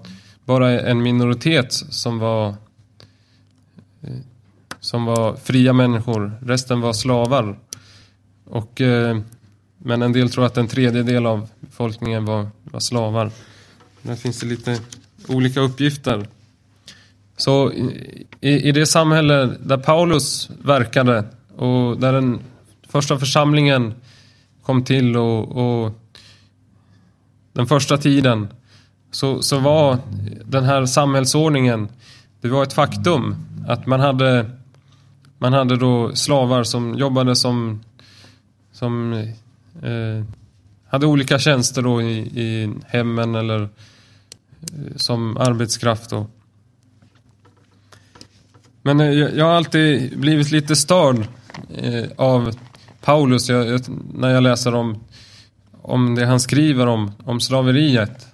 bara 0.45 0.81
en 0.81 1.03
minoritet 1.03 1.73
som 1.73 2.19
var 2.19 2.55
som 4.81 5.05
var 5.05 5.37
fria 5.37 5.73
människor. 5.73 6.33
Resten 6.41 6.81
var 6.81 6.93
slavar. 6.93 7.59
Och, 8.53 8.81
eh, 8.81 9.19
men 9.79 10.03
en 10.03 10.13
del 10.13 10.31
tror 10.31 10.47
att 10.47 10.57
en 10.57 10.69
tredjedel 10.69 11.27
av 11.27 11.49
befolkningen 11.61 12.25
var, 12.25 12.49
var 12.65 12.81
slavar. 12.81 13.31
Där 14.03 14.15
finns 14.15 14.41
det 14.41 14.47
lite 14.47 14.81
olika 15.29 15.61
uppgifter. 15.61 16.29
Så 17.37 17.73
i, 17.73 18.69
i 18.69 18.73
det 18.73 18.87
samhälle 18.87 19.57
där 19.65 19.77
Paulus 19.77 20.51
verkade 20.65 21.25
och 21.57 22.01
där 22.01 22.13
den 22.13 22.41
första 22.89 23.19
församlingen 23.19 23.95
kom 24.63 24.85
till 24.85 25.17
och, 25.17 25.49
och 25.57 25.93
den 27.53 27.67
första 27.67 27.99
tiden 27.99 28.49
så, 29.11 29.43
så 29.43 29.59
var 29.59 29.99
den 30.45 30.65
här 30.65 30.87
samhällsordningen 30.87 31.89
det 32.41 32.49
var 32.49 32.63
ett 32.63 32.73
faktum 32.73 33.37
att 33.69 33.87
man 33.87 34.01
hade 34.01 34.51
man 35.39 35.53
hade 35.53 35.77
då 35.77 36.15
slavar 36.15 36.65
som 36.65 36.95
jobbade 36.99 37.37
som 37.37 37.81
som 38.83 39.13
eh, 39.83 40.25
hade 40.89 41.07
olika 41.07 41.39
tjänster 41.39 41.83
då 41.83 42.03
i, 42.03 42.19
i 42.19 42.71
hemmen 42.87 43.35
eller 43.35 43.63
eh, 43.63 43.69
som 44.97 45.37
arbetskraft 45.37 46.11
då. 46.11 46.27
Men 48.83 49.01
eh, 49.01 49.07
jag 49.11 49.45
har 49.45 49.53
alltid 49.53 50.19
blivit 50.19 50.51
lite 50.51 50.77
störd 50.77 51.27
eh, 51.75 52.05
av 52.17 52.55
Paulus 53.01 53.49
jag, 53.49 53.81
när 54.15 54.29
jag 54.29 54.43
läser 54.43 54.75
om, 54.75 55.05
om 55.83 56.15
det 56.15 56.27
han 56.27 56.41
skriver 56.41 56.87
om, 56.87 57.13
om 57.25 57.41
slaveriet. 57.41 58.27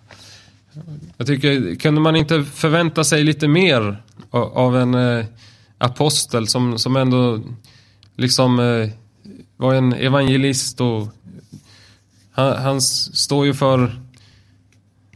Jag 1.17 1.27
tycker, 1.27 1.75
kunde 1.75 2.01
man 2.01 2.17
inte 2.17 2.45
förvänta 2.45 3.05
sig 3.05 3.25
lite 3.25 3.49
mer 3.49 4.03
av 4.31 4.77
en 4.77 4.95
eh, 4.95 5.25
apostel 5.79 6.47
som, 6.47 6.79
som 6.79 6.97
ändå 6.97 7.41
liksom 8.17 8.61
eh, 8.61 8.91
var 9.59 9.75
en 9.75 9.93
evangelist 9.93 10.81
och 10.81 11.09
han, 12.31 12.57
han, 12.57 12.81
står 12.81 13.47
ju 13.47 13.55
för, 13.55 14.01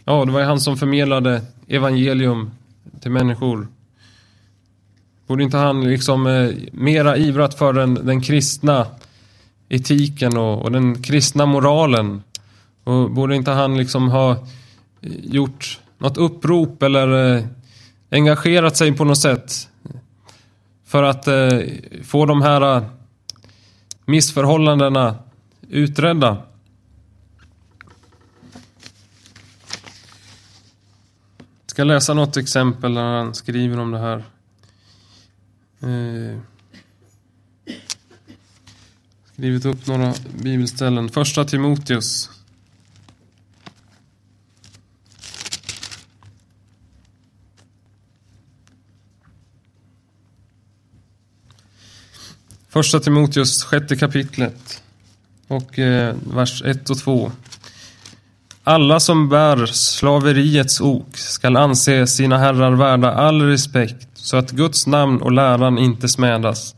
ja 0.05 0.25
det 0.25 0.33
var 0.33 0.41
ju 0.41 0.47
han 0.47 0.61
som 0.61 0.77
förmedlade 0.77 1.43
evangelium 1.69 2.51
till 3.01 3.11
människor. 3.11 3.69
Borde 5.27 5.45
inte 5.45 5.57
han 5.57 5.85
liksom 5.85 6.27
eh, 6.27 6.51
mera 6.73 7.17
ivrat 7.17 7.55
för 7.55 7.73
den, 7.73 7.95
den 7.95 8.21
kristna 8.21 8.87
etiken 9.69 10.37
och, 10.37 10.63
och, 10.63 10.73
den 10.73 11.03
kristna 11.03 11.47
moralen? 11.47 12.23
Och 12.85 13.11
borde 13.11 13.37
inte 13.37 13.51
han 13.51 13.79
liksom 13.79 14.09
ha 14.09 14.31
eh, 14.33 14.39
gjort 15.23 15.81
något 15.99 16.17
upprop 16.17 16.83
eller 16.83 17.37
eh, 17.37 17.45
engagerat 18.11 18.77
sig 18.77 18.93
på 18.93 19.05
något 19.05 19.19
sätt 19.19 19.69
för 20.87 21.03
att 21.03 21.29
eh, 21.29 21.61
få 22.05 22.27
de 22.27 22.43
här 22.43 22.77
eh, 22.77 22.83
missförhållandena 24.13 25.19
utredda? 25.69 26.43
Jag 31.39 31.71
ska 31.71 31.85
läsa 31.85 32.15
något 32.15 32.37
exempel 32.37 32.93
när 32.93 33.17
han 33.19 33.35
skriver 33.35 33.79
om 33.79 33.91
det 33.91 33.99
här. 33.99 34.25
Eh, 35.81 36.39
skrivit 39.33 39.65
upp 39.65 39.87
några 39.87 40.15
bibelställen. 40.43 41.09
Första 41.09 41.45
Timoteus. 41.45 42.31
Första 52.73 53.01
Timoteus 53.01 53.65
sjätte 53.65 53.97
kapitlet 53.97 54.83
och 55.49 55.79
eh, 55.79 56.15
vers 56.35 56.63
1 56.63 56.91
och 56.91 56.99
2. 56.99 57.33
Alla 58.65 59.01
som 59.01 59.29
bär 59.29 59.67
slaveriets 59.67 60.81
ok 60.81 61.17
skall 61.17 61.57
anse 61.57 62.07
sina 62.07 62.39
herrar 62.39 62.73
värda 62.73 63.13
all 63.13 63.43
respekt 63.43 64.09
så 64.15 64.37
att 64.37 64.51
Guds 64.51 64.87
namn 64.87 65.23
och 65.23 65.33
läran 65.33 65.79
inte 65.79 66.09
smädas. 66.09 66.75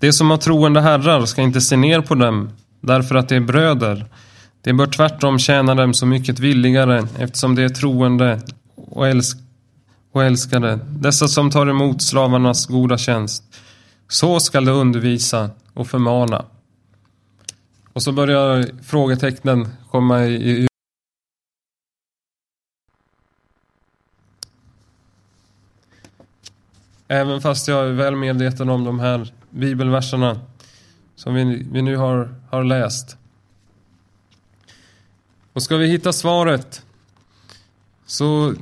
De 0.00 0.12
som 0.12 0.30
har 0.30 0.36
troende 0.36 0.80
herrar 0.80 1.26
ska 1.26 1.42
inte 1.42 1.60
se 1.60 1.76
ner 1.76 2.00
på 2.00 2.14
dem 2.14 2.50
därför 2.80 3.14
att 3.14 3.28
de 3.28 3.36
är 3.36 3.40
bröder. 3.40 4.06
De 4.62 4.72
bör 4.72 4.86
tvärtom 4.86 5.38
tjäna 5.38 5.74
dem 5.74 5.94
så 5.94 6.06
mycket 6.06 6.38
villigare 6.38 7.08
eftersom 7.18 7.54
de 7.54 7.64
är 7.64 7.68
troende 7.68 8.40
och, 8.76 9.08
älsk 9.08 9.38
och 10.12 10.24
älskade. 10.24 10.78
Dessa 10.88 11.28
som 11.28 11.50
tar 11.50 11.66
emot 11.66 12.02
slavarnas 12.02 12.66
goda 12.66 12.98
tjänst. 12.98 13.44
Så 14.08 14.40
skall 14.40 14.64
du 14.64 14.72
undervisa 14.72 15.50
och 15.74 15.88
förmana. 15.88 16.44
Och 17.92 18.02
så 18.02 18.12
börjar 18.12 18.82
frågetecknen 18.82 19.68
komma 19.90 20.24
i... 20.26 20.66
Även 27.08 27.40
fast 27.40 27.68
jag 27.68 27.88
är 27.88 27.92
väl 27.92 28.16
medveten 28.16 28.68
om 28.68 28.84
de 28.84 29.00
här 29.00 29.32
bibelverserna 29.50 30.40
som 31.14 31.34
vi, 31.34 31.66
vi 31.72 31.82
nu 31.82 31.96
har, 31.96 32.34
har 32.50 32.64
läst. 32.64 33.16
Och 35.52 35.62
ska 35.62 35.76
vi 35.76 35.86
hitta 35.86 36.12
svaret 36.12 36.82
så 38.06 38.54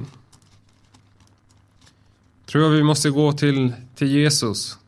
tror 2.47 2.65
jag 2.65 2.71
vi 2.71 2.83
måste 2.83 3.11
gå 3.11 3.33
till, 3.33 3.73
till 3.95 4.09
Jesus. 4.09 4.79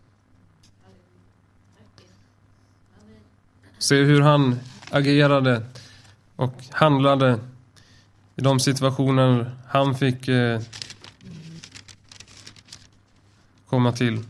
Se 3.86 4.02
hur 4.02 4.20
han 4.20 4.60
agerade 4.90 5.62
och 6.36 6.54
handlade 6.70 7.40
i 8.36 8.40
de 8.40 8.60
situationer 8.60 9.56
han 9.68 9.94
fick 9.94 10.28
eh, 10.28 10.60
komma 13.66 13.92
till. 13.92 14.24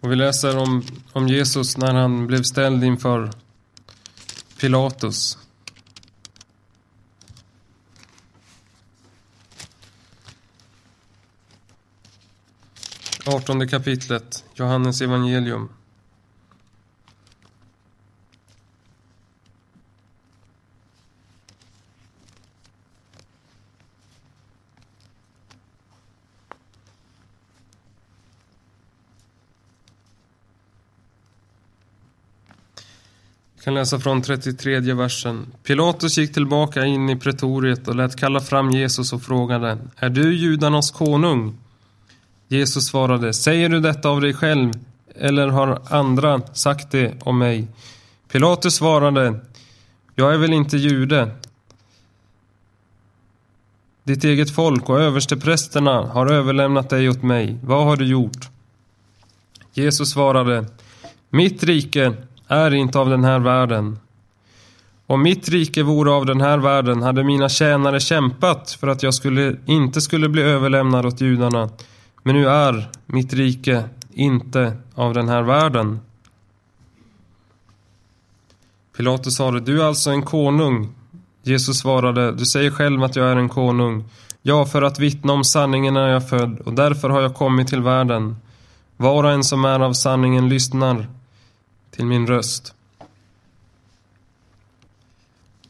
Och 0.00 0.10
vi 0.12 0.16
läser 0.16 0.58
om, 0.58 0.82
om 1.12 1.28
Jesus 1.28 1.76
när 1.76 1.94
han 1.94 2.26
blev 2.26 2.42
ställd 2.42 2.84
inför 2.84 3.30
Pilatus. 4.60 5.38
Artonde 13.40 13.66
kapitlet, 13.66 14.44
Johannes 14.54 15.00
evangelium. 15.00 15.68
Jag 33.54 33.64
kan 33.64 33.74
läsa 33.74 33.98
från 33.98 34.22
33 34.22 34.80
versen. 34.80 35.46
Pilatus 35.62 36.18
gick 36.18 36.34
tillbaka 36.34 36.84
in 36.84 37.10
i 37.10 37.16
pretoriet 37.16 37.88
och 37.88 37.94
lät 37.94 38.16
kalla 38.16 38.40
fram 38.40 38.70
Jesus 38.70 39.12
och 39.12 39.22
frågade 39.22 39.78
Är 39.96 40.10
du 40.10 40.36
judarnas 40.36 40.90
konung? 40.90 41.58
Jesus 42.52 42.86
svarade 42.86 43.32
Säger 43.32 43.68
du 43.68 43.80
detta 43.80 44.08
av 44.08 44.20
dig 44.20 44.34
själv 44.34 44.72
eller 45.14 45.48
har 45.48 45.82
andra 45.90 46.40
sagt 46.52 46.90
det 46.90 47.14
om 47.20 47.38
mig? 47.38 47.68
Pilatus 48.32 48.74
svarade 48.74 49.40
Jag 50.14 50.34
är 50.34 50.38
väl 50.38 50.52
inte 50.52 50.76
jude. 50.76 51.30
Ditt 54.04 54.24
eget 54.24 54.50
folk 54.50 54.88
och 54.88 55.00
översteprästerna 55.00 56.06
har 56.06 56.26
överlämnat 56.26 56.90
dig 56.90 57.08
åt 57.08 57.22
mig. 57.22 57.58
Vad 57.62 57.84
har 57.84 57.96
du 57.96 58.06
gjort? 58.06 58.48
Jesus 59.72 60.10
svarade 60.10 60.66
Mitt 61.30 61.62
rike 61.62 62.12
är 62.48 62.74
inte 62.74 62.98
av 62.98 63.10
den 63.10 63.24
här 63.24 63.38
världen. 63.38 63.98
Om 65.06 65.22
mitt 65.22 65.48
rike 65.48 65.82
vore 65.82 66.10
av 66.10 66.26
den 66.26 66.40
här 66.40 66.58
världen 66.58 67.02
hade 67.02 67.24
mina 67.24 67.48
tjänare 67.48 68.00
kämpat 68.00 68.70
för 68.70 68.88
att 68.88 69.02
jag 69.02 69.14
skulle, 69.14 69.56
inte 69.66 70.00
skulle 70.00 70.28
bli 70.28 70.42
överlämnad 70.42 71.06
åt 71.06 71.20
judarna. 71.20 71.70
Men 72.22 72.34
nu 72.34 72.48
är 72.48 72.88
mitt 73.06 73.32
rike 73.32 73.84
inte 74.12 74.76
av 74.94 75.14
den 75.14 75.28
här 75.28 75.42
världen. 75.42 76.00
Pilatus 78.96 79.36
sade, 79.36 79.60
du 79.60 79.82
är 79.82 79.84
alltså 79.84 80.10
en 80.10 80.22
konung. 80.22 80.94
Jesus 81.42 81.78
svarade, 81.78 82.32
du 82.32 82.46
säger 82.46 82.70
själv 82.70 83.02
att 83.02 83.16
jag 83.16 83.26
är 83.26 83.36
en 83.36 83.48
konung. 83.48 84.04
Ja, 84.42 84.66
för 84.66 84.82
att 84.82 84.98
vittna 84.98 85.32
om 85.32 85.44
sanningen 85.44 85.96
är 85.96 86.08
jag 86.08 86.28
född 86.28 86.60
och 86.60 86.72
därför 86.72 87.08
har 87.10 87.20
jag 87.20 87.34
kommit 87.34 87.68
till 87.68 87.82
världen. 87.82 88.36
Var 88.96 89.24
och 89.24 89.30
en 89.30 89.44
som 89.44 89.64
är 89.64 89.80
av 89.80 89.92
sanningen 89.92 90.48
lyssnar 90.48 91.06
till 91.90 92.06
min 92.06 92.26
röst. 92.26 92.74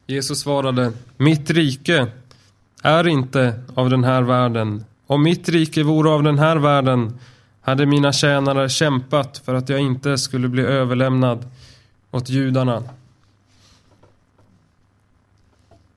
Jesus 0.07 0.41
svarade, 0.41 0.93
mitt 1.17 1.51
rike 1.51 2.07
är 2.83 3.07
inte 3.09 3.63
av 3.75 3.91
den 3.91 4.05
här 4.05 4.23
världen. 4.23 4.85
Om 5.11 5.23
mitt 5.23 5.49
rike 5.49 5.83
vore 5.83 6.11
av 6.11 6.23
den 6.23 6.39
här 6.39 6.57
världen 6.57 7.19
hade 7.61 7.87
mina 7.87 8.13
tjänare 8.13 8.69
kämpat 8.69 9.39
för 9.39 9.55
att 9.55 9.69
jag 9.69 9.81
inte 9.81 10.19
skulle 10.19 10.49
bli 10.49 10.63
överlämnad 10.63 11.51
åt 12.11 12.29
judarna. 12.29 12.83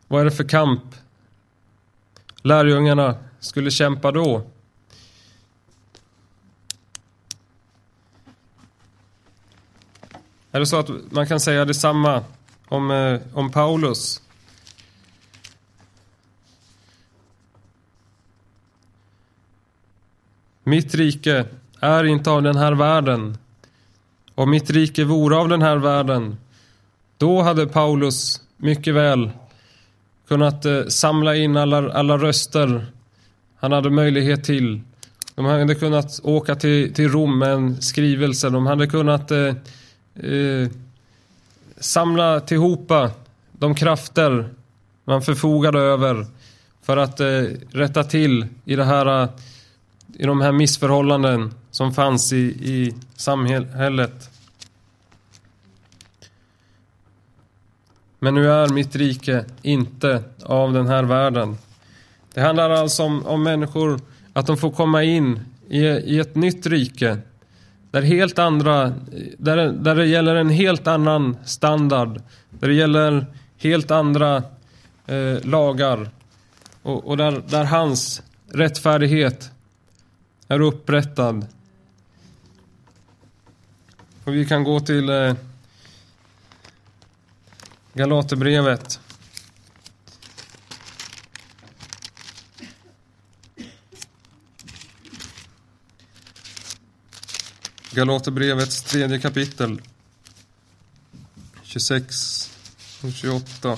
Vad 0.08 0.21
är 0.21 0.26
det 0.26 0.32
för 0.32 0.49
kamp 0.49 0.84
lärjungarna 2.41 3.15
skulle 3.39 3.71
kämpa 3.71 4.12
då? 4.12 4.47
Är 10.52 10.60
det 10.60 10.65
så 10.65 10.80
att 10.80 10.89
man 11.12 11.28
kan 11.28 11.39
säga 11.39 11.65
detsamma 11.65 12.23
om, 12.67 12.91
eh, 12.91 13.19
om 13.34 13.52
Paulus? 13.52 14.21
Mitt 20.73 20.95
rike 20.95 21.45
är 21.79 22.03
inte 22.03 22.31
av 22.31 22.43
den 22.43 22.55
här 22.55 22.73
världen. 22.73 23.38
Om 24.36 24.49
mitt 24.49 24.69
rike 24.69 25.03
vore 25.03 25.36
av 25.36 25.49
den 25.49 25.62
här 25.62 25.77
världen, 25.77 26.38
då 27.17 27.41
hade 27.41 27.67
Paulus 27.67 28.41
mycket 28.57 28.93
väl 28.93 29.31
kunnat 30.27 30.65
eh, 30.65 30.86
samla 30.88 31.36
in 31.36 31.57
alla, 31.57 31.91
alla 31.91 32.17
röster 32.17 32.86
han 33.55 33.71
hade 33.71 33.89
möjlighet 33.89 34.43
till. 34.43 34.81
De 35.36 35.45
hade 35.45 35.75
kunnat 35.75 36.19
åka 36.23 36.55
till, 36.55 36.93
till 36.93 37.09
Rom 37.09 37.39
med 37.39 37.49
en 37.53 37.81
skrivelse. 37.81 38.49
De 38.49 38.65
hade 38.65 38.88
kunnat 38.88 39.31
eh, 39.31 39.55
eh, 40.15 40.69
samla 41.77 42.39
tillhopa 42.39 43.12
de 43.51 43.75
krafter 43.75 44.49
man 45.05 45.21
förfogade 45.21 45.79
över 45.79 46.25
för 46.81 46.97
att 46.97 47.19
eh, 47.19 47.43
rätta 47.71 48.03
till 48.03 48.47
i, 48.65 48.75
det 48.75 48.86
här, 48.86 49.23
eh, 49.23 49.29
i 50.13 50.26
de 50.26 50.41
här 50.41 50.52
missförhållanden 50.52 51.54
som 51.71 51.93
fanns 51.93 52.34
i, 52.34 52.45
i 52.45 52.93
samhället. 53.15 54.30
Men 58.19 58.34
nu 58.34 58.52
är 58.52 58.67
mitt 58.67 58.95
rike 58.95 59.45
inte 59.62 60.23
av 60.43 60.73
den 60.73 60.88
här 60.88 61.04
världen. 61.04 61.58
Det 62.34 62.41
handlar 62.41 62.69
alltså 62.69 63.04
om, 63.04 63.26
om 63.26 63.43
människor, 63.43 63.99
att 64.34 64.47
de 64.47 64.58
får 64.58 64.71
komma 64.71 65.04
in 65.04 65.39
i, 65.69 65.80
i 65.86 66.19
ett 66.19 66.36
nytt 66.36 66.65
rike 66.65 67.17
där, 67.91 68.02
helt 68.02 68.39
andra, 68.39 68.93
där, 69.38 69.58
där 69.58 69.95
det 69.95 70.06
gäller 70.06 70.36
en 70.36 70.49
helt 70.49 70.88
annan 70.88 71.38
standard. 71.45 72.21
Där 72.49 72.67
det 72.67 72.73
gäller 72.73 73.26
helt 73.58 73.91
andra 73.91 74.43
eh, 75.08 75.45
lagar. 75.45 76.10
Och, 76.84 77.08
och, 77.08 77.17
där, 77.17 77.43
där 77.49 77.63
hans 77.63 78.21
rättfärdighet 78.54 79.52
är 80.47 80.60
upprättad. 80.60 81.47
Och 84.23 84.34
vi 84.34 84.45
kan 84.45 84.63
gå 84.63 84.79
till 84.79 85.10
eh, 85.10 85.36
Galaterbrevet. 87.93 88.99
Galaterbrevets 97.91 98.84
tredje 98.84 99.19
kapitel. 99.19 99.82
26 101.63 102.51
och 103.03 103.12
28. 103.12 103.77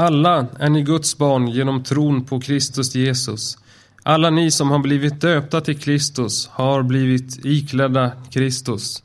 Alla 0.00 0.46
är 0.58 0.68
ni 0.68 0.82
Guds 0.82 1.18
barn 1.18 1.48
genom 1.48 1.82
tron 1.82 2.24
på 2.24 2.40
Kristus 2.40 2.94
Jesus. 2.94 3.58
Alla 4.02 4.30
ni 4.30 4.50
som 4.50 4.70
har 4.70 4.78
blivit 4.78 5.20
döpta 5.20 5.60
till 5.60 5.80
Kristus 5.80 6.46
har 6.46 6.82
blivit 6.82 7.44
iklädda 7.44 8.12
Kristus. 8.30 9.02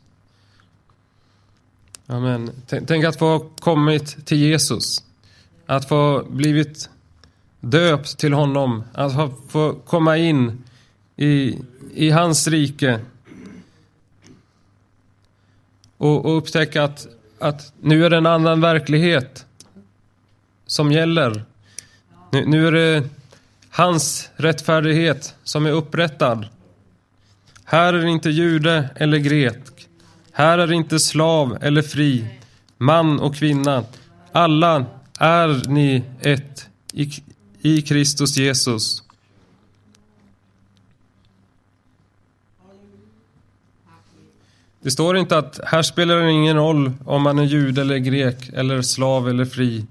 Amen. 2.07 2.51
Tänk 2.87 3.05
att 3.05 3.19
få 3.19 3.25
ha 3.25 3.39
kommit 3.39 4.25
till 4.25 4.37
Jesus. 4.37 5.03
Att 5.65 5.89
få 5.89 6.23
blivit 6.29 6.89
döpt 7.59 8.17
till 8.17 8.33
honom, 8.33 8.83
att 8.93 9.13
få 9.47 9.73
komma 9.73 10.17
in 10.17 10.63
i, 11.15 11.59
i 11.93 12.09
hans 12.09 12.47
rike 12.47 12.99
och, 15.97 16.25
och 16.25 16.37
upptäcka 16.37 16.83
att, 16.83 17.07
att 17.39 17.73
nu 17.81 18.05
är 18.05 18.09
det 18.09 18.17
en 18.17 18.25
annan 18.25 18.61
verklighet 18.61 19.45
som 20.65 20.91
gäller. 20.91 21.43
Nu, 22.31 22.45
nu 22.45 22.67
är 22.67 22.71
det 22.71 23.09
hans 23.69 24.29
rättfärdighet 24.35 25.35
som 25.43 25.65
är 25.65 25.71
upprättad. 25.71 26.47
Här 27.63 27.93
är 27.93 28.05
inte 28.05 28.29
jude 28.29 28.89
eller 28.95 29.17
grek. 29.17 29.87
Här 30.31 30.57
är 30.57 30.71
inte 30.71 30.99
slav 30.99 31.57
eller 31.61 31.81
fri, 31.81 32.27
man 32.77 33.19
och 33.19 33.35
kvinna. 33.35 33.83
Alla 34.31 34.85
är 35.19 35.69
ni 35.69 36.03
ett 36.21 36.67
i, 36.93 37.11
i 37.61 37.81
Kristus 37.81 38.37
Jesus. 38.37 39.03
Det 44.81 44.91
står 44.91 45.17
inte 45.17 45.37
att 45.37 45.59
här 45.65 45.81
spelar 45.81 46.19
det 46.19 46.31
ingen 46.31 46.55
roll 46.55 46.91
om 47.05 47.21
man 47.21 47.39
är 47.39 47.43
jude 47.43 47.81
eller 47.81 47.97
grek 47.97 48.49
eller 48.53 48.81
slav 48.81 49.29
eller 49.29 49.45
fri 49.45 49.85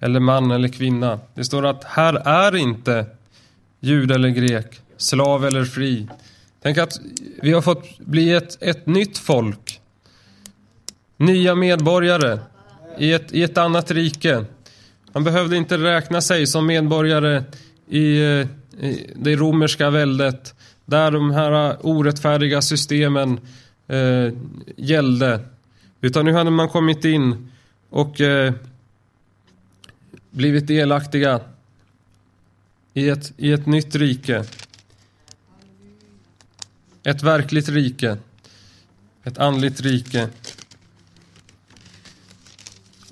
eller 0.00 0.20
man 0.20 0.50
eller 0.50 0.68
kvinna. 0.68 1.20
Det 1.34 1.44
står 1.44 1.66
att 1.66 1.84
här 1.84 2.14
är 2.14 2.56
inte 2.56 3.06
jude 3.80 4.14
eller 4.14 4.28
grek, 4.28 4.80
slav 4.96 5.46
eller 5.46 5.64
fri. 5.64 6.08
Tänk 6.62 6.78
att 6.78 7.00
vi 7.42 7.52
har 7.52 7.62
fått 7.62 7.98
bli 7.98 8.32
ett, 8.32 8.62
ett 8.62 8.86
nytt 8.86 9.18
folk. 9.18 9.80
Nya 11.16 11.54
medborgare 11.54 12.38
i 12.98 13.12
ett, 13.12 13.32
i 13.32 13.42
ett 13.42 13.58
annat 13.58 13.90
rike. 13.90 14.44
Man 15.12 15.24
behövde 15.24 15.56
inte 15.56 15.78
räkna 15.78 16.20
sig 16.20 16.46
som 16.46 16.66
medborgare 16.66 17.44
i, 17.88 18.20
i 18.80 19.12
det 19.16 19.36
romerska 19.36 19.90
väldet 19.90 20.54
där 20.84 21.10
de 21.10 21.30
här 21.30 21.76
orättfärdiga 21.80 22.62
systemen 22.62 23.40
eh, 23.88 24.32
gällde. 24.76 25.40
Utan 26.00 26.24
nu 26.24 26.32
hade 26.32 26.50
man 26.50 26.68
kommit 26.68 27.04
in 27.04 27.50
och 27.90 28.20
eh, 28.20 28.52
blivit 30.38 30.66
delaktiga 30.66 31.40
i 32.94 33.08
ett, 33.08 33.32
i 33.36 33.52
ett 33.52 33.66
nytt 33.66 33.94
rike. 33.94 34.44
Ett 37.02 37.22
verkligt 37.22 37.68
rike. 37.68 38.16
Ett 39.24 39.38
andligt 39.38 39.80
rike. 39.80 40.28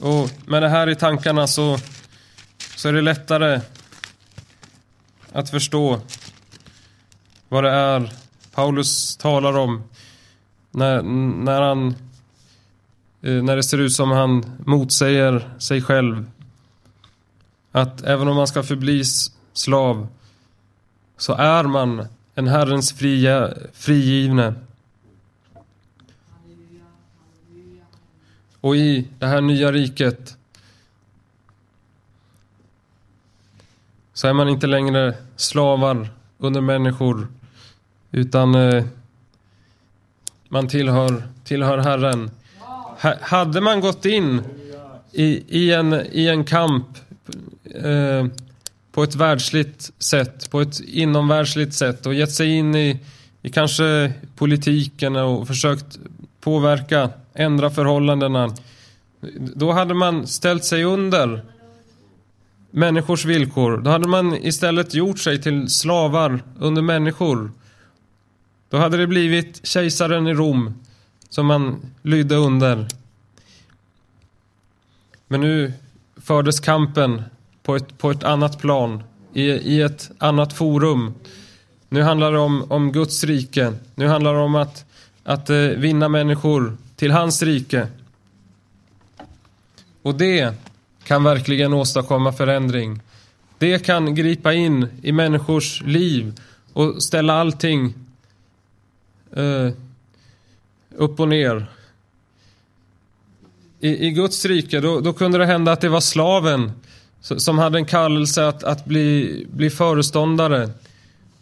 Och 0.00 0.30
med 0.46 0.62
det 0.62 0.68
här 0.68 0.88
i 0.88 0.94
tankarna 0.94 1.46
så, 1.46 1.78
så 2.76 2.88
är 2.88 2.92
det 2.92 3.02
lättare 3.02 3.60
att 5.32 5.50
förstå 5.50 6.00
vad 7.48 7.64
det 7.64 7.70
är 7.70 8.12
Paulus 8.52 9.16
talar 9.16 9.58
om 9.58 9.82
när, 10.70 11.02
när 11.44 11.62
han 11.62 11.88
eh, 13.22 13.42
när 13.42 13.56
det 13.56 13.62
ser 13.62 13.78
ut 13.78 13.92
som 13.92 14.10
han 14.10 14.56
motsäger 14.66 15.50
sig 15.58 15.82
själv. 15.82 16.30
Att 17.76 18.02
även 18.02 18.28
om 18.28 18.36
man 18.36 18.46
ska 18.46 18.62
förbli 18.62 19.02
slav 19.52 20.08
så 21.16 21.32
är 21.32 21.64
man 21.64 22.06
en 22.34 22.48
Herrens 22.48 22.92
fria, 22.92 23.54
frigivne. 23.72 24.54
Och 28.60 28.76
i 28.76 29.08
det 29.18 29.26
här 29.26 29.40
nya 29.40 29.72
riket 29.72 30.36
så 34.12 34.28
är 34.28 34.32
man 34.32 34.48
inte 34.48 34.66
längre 34.66 35.14
slavar 35.36 36.08
under 36.38 36.60
människor 36.60 37.28
utan 38.10 38.54
eh, 38.54 38.84
man 40.48 40.68
tillhör, 40.68 41.22
tillhör 41.44 41.78
Herren. 41.78 42.30
Hade 43.20 43.60
man 43.60 43.80
gått 43.80 44.04
in 44.04 44.42
i, 45.12 45.44
i, 45.48 45.72
en, 45.72 45.92
i 46.12 46.28
en 46.28 46.44
kamp 46.44 46.86
eh, 47.84 48.26
på 48.92 49.02
ett 49.02 49.14
världsligt 49.14 49.92
sätt, 49.98 50.50
på 50.50 50.60
ett 50.60 50.80
inomvärldsligt 50.80 51.74
sätt 51.74 52.06
och 52.06 52.14
gett 52.14 52.32
sig 52.32 52.56
in 52.56 52.74
i, 52.74 53.00
i 53.42 53.50
kanske 53.50 54.12
politiken 54.36 55.16
och 55.16 55.46
försökt 55.46 55.98
påverka, 56.40 57.10
ändra 57.34 57.70
förhållandena. 57.70 58.54
Då 59.38 59.72
hade 59.72 59.94
man 59.94 60.26
ställt 60.26 60.64
sig 60.64 60.84
under 60.84 61.44
människors 62.70 63.24
villkor. 63.24 63.78
Då 63.78 63.90
hade 63.90 64.08
man 64.08 64.34
istället 64.34 64.94
gjort 64.94 65.18
sig 65.18 65.42
till 65.42 65.68
slavar 65.68 66.40
under 66.58 66.82
människor. 66.82 67.50
Då 68.68 68.76
hade 68.76 68.96
det 68.96 69.06
blivit 69.06 69.66
kejsaren 69.66 70.26
i 70.26 70.34
Rom 70.34 70.74
som 71.28 71.46
man 71.46 71.80
lydde 72.02 72.34
under. 72.36 72.88
Men 75.28 75.40
nu 75.40 75.72
fördes 76.16 76.60
kampen 76.60 77.22
på 77.66 77.76
ett, 77.76 77.98
på 77.98 78.10
ett 78.10 78.24
annat 78.24 78.58
plan, 78.58 79.02
i, 79.32 79.42
i 79.42 79.82
ett 79.82 80.10
annat 80.18 80.52
forum. 80.52 81.14
Nu 81.88 82.02
handlar 82.02 82.32
det 82.32 82.38
om, 82.38 82.72
om 82.72 82.92
Guds 82.92 83.24
rike. 83.24 83.72
Nu 83.94 84.06
handlar 84.06 84.34
det 84.34 84.40
om 84.40 84.54
att, 84.54 84.84
att 85.24 85.50
eh, 85.50 85.56
vinna 85.56 86.08
människor 86.08 86.76
till 86.96 87.10
hans 87.10 87.42
rike. 87.42 87.88
Och 90.02 90.14
det 90.14 90.54
kan 91.04 91.24
verkligen 91.24 91.72
åstadkomma 91.72 92.32
förändring. 92.32 93.00
Det 93.58 93.86
kan 93.86 94.14
gripa 94.14 94.52
in 94.52 94.88
i 95.02 95.12
människors 95.12 95.82
liv 95.82 96.40
och 96.72 97.02
ställa 97.02 97.34
allting 97.34 97.94
eh, 99.36 99.70
upp 100.96 101.20
och 101.20 101.28
ner. 101.28 101.66
I, 103.80 104.06
i 104.06 104.10
Guds 104.10 104.44
rike, 104.44 104.80
då, 104.80 105.00
då, 105.00 105.12
kunde 105.12 105.38
det 105.38 105.46
hända 105.46 105.72
att 105.72 105.80
det 105.80 105.88
var 105.88 106.00
slaven 106.00 106.72
som 107.36 107.58
hade 107.58 107.78
en 107.78 107.84
kallelse 107.84 108.46
att, 108.46 108.64
att 108.64 108.84
bli, 108.84 109.46
bli 109.50 109.70
föreståndare. 109.70 110.70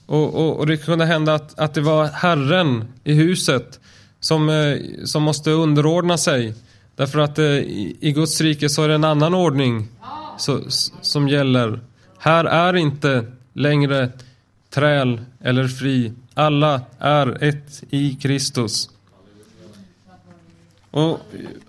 Och, 0.07 0.35
och, 0.35 0.59
och, 0.59 0.67
det 0.67 0.77
kunde 0.77 1.05
hända 1.05 1.35
att, 1.35 1.59
att 1.59 1.75
det 1.75 1.81
var 1.81 2.07
Herren 2.07 2.85
i 3.05 3.13
huset 3.13 3.81
som, 4.21 4.49
eh, 4.49 4.79
som 5.05 5.23
måste 5.23 5.51
underordna 5.51 6.19
sig. 6.19 6.55
Därför 6.97 7.19
att 7.19 7.39
eh, 7.39 7.45
i, 7.45 7.97
i 8.01 8.13
Guds 8.13 8.41
rike 8.41 8.69
så 8.69 8.83
är 8.83 8.89
det 8.89 8.95
en 8.95 9.05
annan 9.05 9.35
ordning 9.35 9.89
så, 10.39 10.61
som 11.01 11.29
gäller. 11.29 11.81
Här 12.19 12.45
är 12.45 12.77
inte 12.77 13.27
längre 13.53 14.11
träl 14.71 15.21
eller 15.41 15.69
fri. 15.69 16.13
Alla 16.35 16.81
är 16.99 17.45
ett 17.45 17.83
i 17.91 18.15
Kristus. 18.23 18.91
Och, 20.91 21.21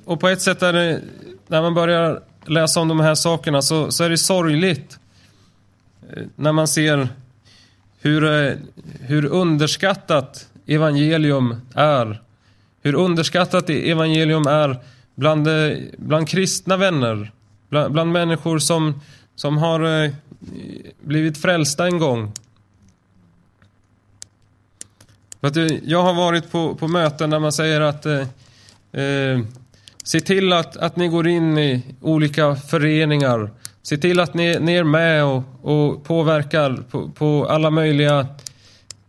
och 0.06 0.20
på 0.20 0.30
ett 0.30 0.42
sätt 0.42 0.62
är 0.62 0.74
det, 0.74 1.02
när 1.48 1.62
man 1.62 1.74
börjar 1.74 2.22
läsa 2.46 2.80
om 2.80 2.88
de 2.88 3.00
här 3.00 3.16
sakerna 3.16 3.62
så, 3.62 3.92
så 3.92 4.04
är 4.04 4.10
det 4.10 4.18
sorgligt 4.18 5.00
eh, 6.14 6.24
när 6.36 6.52
man 6.52 6.68
ser 6.68 7.08
hur, 8.02 8.24
eh, 8.24 8.54
hur 9.00 9.26
underskattat 9.26 10.48
evangelium 10.66 11.62
är. 11.76 12.22
Hur 12.82 12.96
underskattat 12.96 13.70
evangelium 13.70 14.48
är 14.48 14.80
bland, 15.16 15.48
eh, 15.48 15.78
bland 15.98 16.28
kristna 16.28 16.78
vänner. 16.78 17.32
Bland, 17.70 17.94
bland 17.94 18.12
människor 18.12 18.60
som, 18.60 19.02
som 19.36 19.58
har 19.58 20.12
blivit 21.02 21.38
frälsta 21.38 21.86
en 21.88 22.00
gång. 22.00 22.34
Jag 25.84 26.04
har 26.04 26.14
varit 26.14 26.52
på, 26.52 26.76
på 26.76 26.88
möten 26.88 27.30
där 27.30 27.40
man 27.40 27.52
säger 27.52 27.82
att 27.82 28.06
eh, 28.06 29.40
Se 30.06 30.20
till 30.20 30.54
att, 30.54 30.78
att 30.78 30.96
ni 30.96 31.08
går 31.08 31.28
in 31.28 31.58
i 31.58 31.84
olika 32.02 32.56
föreningar. 32.56 33.52
Se 33.84 33.98
till 33.98 34.20
att 34.20 34.34
ni, 34.34 34.60
ni 34.60 34.76
är 34.76 34.84
med 34.84 35.24
och, 35.24 35.44
och 35.62 36.04
påverkar 36.04 36.84
på, 36.92 37.10
på 37.10 37.48
alla 37.50 37.70
möjliga... 37.70 38.28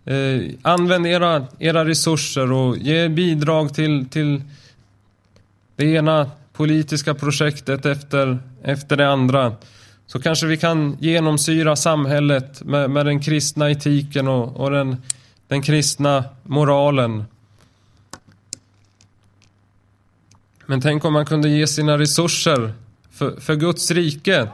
Eh, 0.04 0.40
använd 0.62 1.06
era, 1.06 1.46
era 1.58 1.84
resurser 1.84 2.52
och 2.52 2.78
ge 2.78 3.08
bidrag 3.08 3.74
till, 3.74 4.08
till 4.08 4.42
det 5.76 5.84
ena 5.84 6.30
politiska 6.52 7.14
projektet 7.14 7.86
efter, 7.86 8.38
efter 8.62 8.96
det 8.96 9.08
andra. 9.08 9.52
Så 10.06 10.20
kanske 10.20 10.46
vi 10.46 10.56
kan 10.56 10.96
genomsyra 11.00 11.76
samhället 11.76 12.62
med, 12.62 12.90
med 12.90 13.06
den 13.06 13.20
kristna 13.20 13.70
etiken 13.70 14.28
och, 14.28 14.56
och 14.56 14.70
den, 14.70 14.96
den 15.48 15.62
kristna 15.62 16.24
moralen. 16.42 17.24
Men 20.66 20.80
tänk 20.80 21.04
om 21.04 21.12
man 21.12 21.26
kunde 21.26 21.48
ge 21.48 21.66
sina 21.66 21.98
resurser 21.98 22.72
för, 23.10 23.40
för 23.40 23.54
Guds 23.54 23.90
rike. 23.90 24.48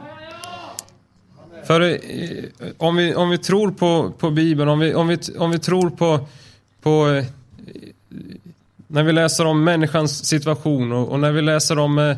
För 1.65 1.81
eh, 1.81 1.99
om 2.77 2.95
vi, 2.95 3.15
om 3.15 3.29
vi 3.29 3.37
tror 3.37 3.71
på, 3.71 4.11
på 4.19 4.31
Bibeln, 4.31 4.69
om 4.69 4.79
vi, 4.79 4.93
om 4.93 5.07
vi, 5.07 5.17
om 5.37 5.51
vi 5.51 5.59
tror 5.59 5.89
på, 5.89 6.27
på 6.81 7.09
eh, 7.09 7.25
när 8.87 9.03
vi 9.03 9.11
läser 9.11 9.45
om 9.45 9.63
människans 9.63 10.25
situation 10.25 10.91
och, 10.91 11.09
och, 11.09 11.19
när 11.19 11.31
vi 11.31 11.41
läser 11.41 11.79
om 11.79 11.99
eh, 11.99 12.17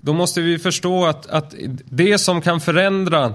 då 0.00 0.12
måste 0.12 0.40
vi 0.40 0.58
förstå 0.58 1.06
att, 1.06 1.26
att 1.26 1.54
det 1.84 2.18
som 2.18 2.40
kan 2.40 2.60
förändra 2.60 3.34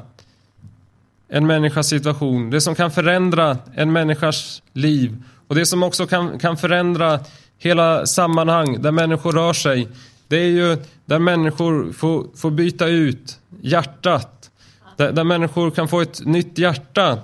en 1.28 1.48
människas 1.48 1.88
situation, 1.88 2.50
det 2.50 2.62
som 2.62 2.76
kan 2.76 2.92
förändra 2.92 3.58
en 3.76 3.92
människas 3.92 4.62
liv 4.74 5.24
och 5.48 5.56
det 5.56 5.66
som 5.66 5.84
också 5.84 6.08
kan, 6.08 6.40
kan 6.40 6.58
förändra 6.58 7.20
hela 7.60 8.06
sammanhang 8.06 8.82
där 8.82 8.92
människor 8.92 9.32
rör 9.32 9.54
sig. 9.54 9.88
Det 10.28 10.38
är 10.38 10.50
ju 10.50 10.78
där 11.06 11.20
människor 11.20 11.92
får, 11.92 12.28
får 12.36 12.52
byta 12.52 12.88
ut 12.88 13.40
hjärtat. 13.62 14.52
Där, 14.96 15.12
där 15.12 15.24
människor 15.24 15.72
kan 15.72 15.88
få 15.88 16.02
ett 16.02 16.26
nytt 16.26 16.58
hjärta 16.58 17.20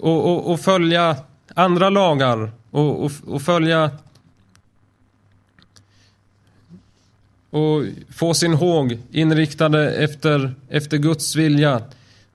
och, 0.00 0.30
och, 0.30 0.52
och 0.52 0.60
följa 0.60 1.16
andra 1.54 1.90
lagar 1.90 2.50
och, 2.70 3.04
och, 3.04 3.12
och 3.26 3.42
följa 3.42 3.90
och 7.50 7.82
få 8.10 8.34
sin 8.34 8.54
håg 8.54 8.98
inriktade 9.12 9.90
efter, 9.94 10.54
efter 10.68 10.96
Guds 10.96 11.36
vilja. 11.36 11.82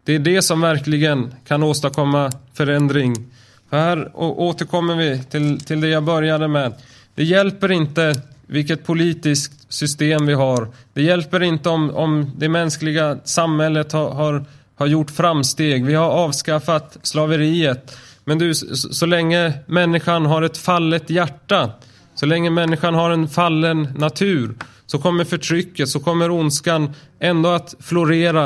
Det 0.03 0.15
är 0.15 0.19
det 0.19 0.41
som 0.41 0.61
verkligen 0.61 1.33
kan 1.47 1.63
åstadkomma 1.63 2.31
förändring. 2.53 3.25
För 3.71 3.77
här 3.77 4.12
återkommer 4.15 4.95
vi 4.95 5.23
till, 5.23 5.60
till 5.60 5.81
det 5.81 5.88
jag 5.88 6.03
började 6.03 6.47
med. 6.47 6.73
Det 7.15 7.23
hjälper 7.23 7.71
inte 7.71 8.21
vilket 8.47 8.86
politiskt 8.86 9.73
system 9.73 10.25
vi 10.25 10.34
har. 10.34 10.67
Det 10.93 11.01
hjälper 11.01 11.43
inte 11.43 11.69
om, 11.69 11.95
om 11.95 12.31
det 12.38 12.49
mänskliga 12.49 13.17
samhället 13.23 13.91
har, 13.91 14.12
har, 14.12 14.45
har 14.75 14.88
gjort 14.88 15.12
framsteg. 15.12 15.86
Vi 15.86 15.93
har 15.93 16.10
avskaffat 16.10 16.97
slaveriet. 17.01 17.97
Men 18.23 18.38
du, 18.38 18.55
så, 18.55 18.75
så 18.75 19.05
länge 19.05 19.53
människan 19.65 20.25
har 20.25 20.41
ett 20.41 20.57
fallet 20.57 21.10
hjärta, 21.10 21.71
så 22.15 22.25
länge 22.25 22.49
människan 22.49 22.93
har 22.93 23.12
en 23.12 23.29
fallen 23.29 23.88
natur, 23.97 24.55
så 24.86 24.99
kommer 24.99 25.23
förtrycket, 25.23 25.89
så 25.89 25.99
kommer 25.99 26.31
ondskan 26.31 26.93
ändå 27.19 27.49
att 27.49 27.75
florera 27.79 28.45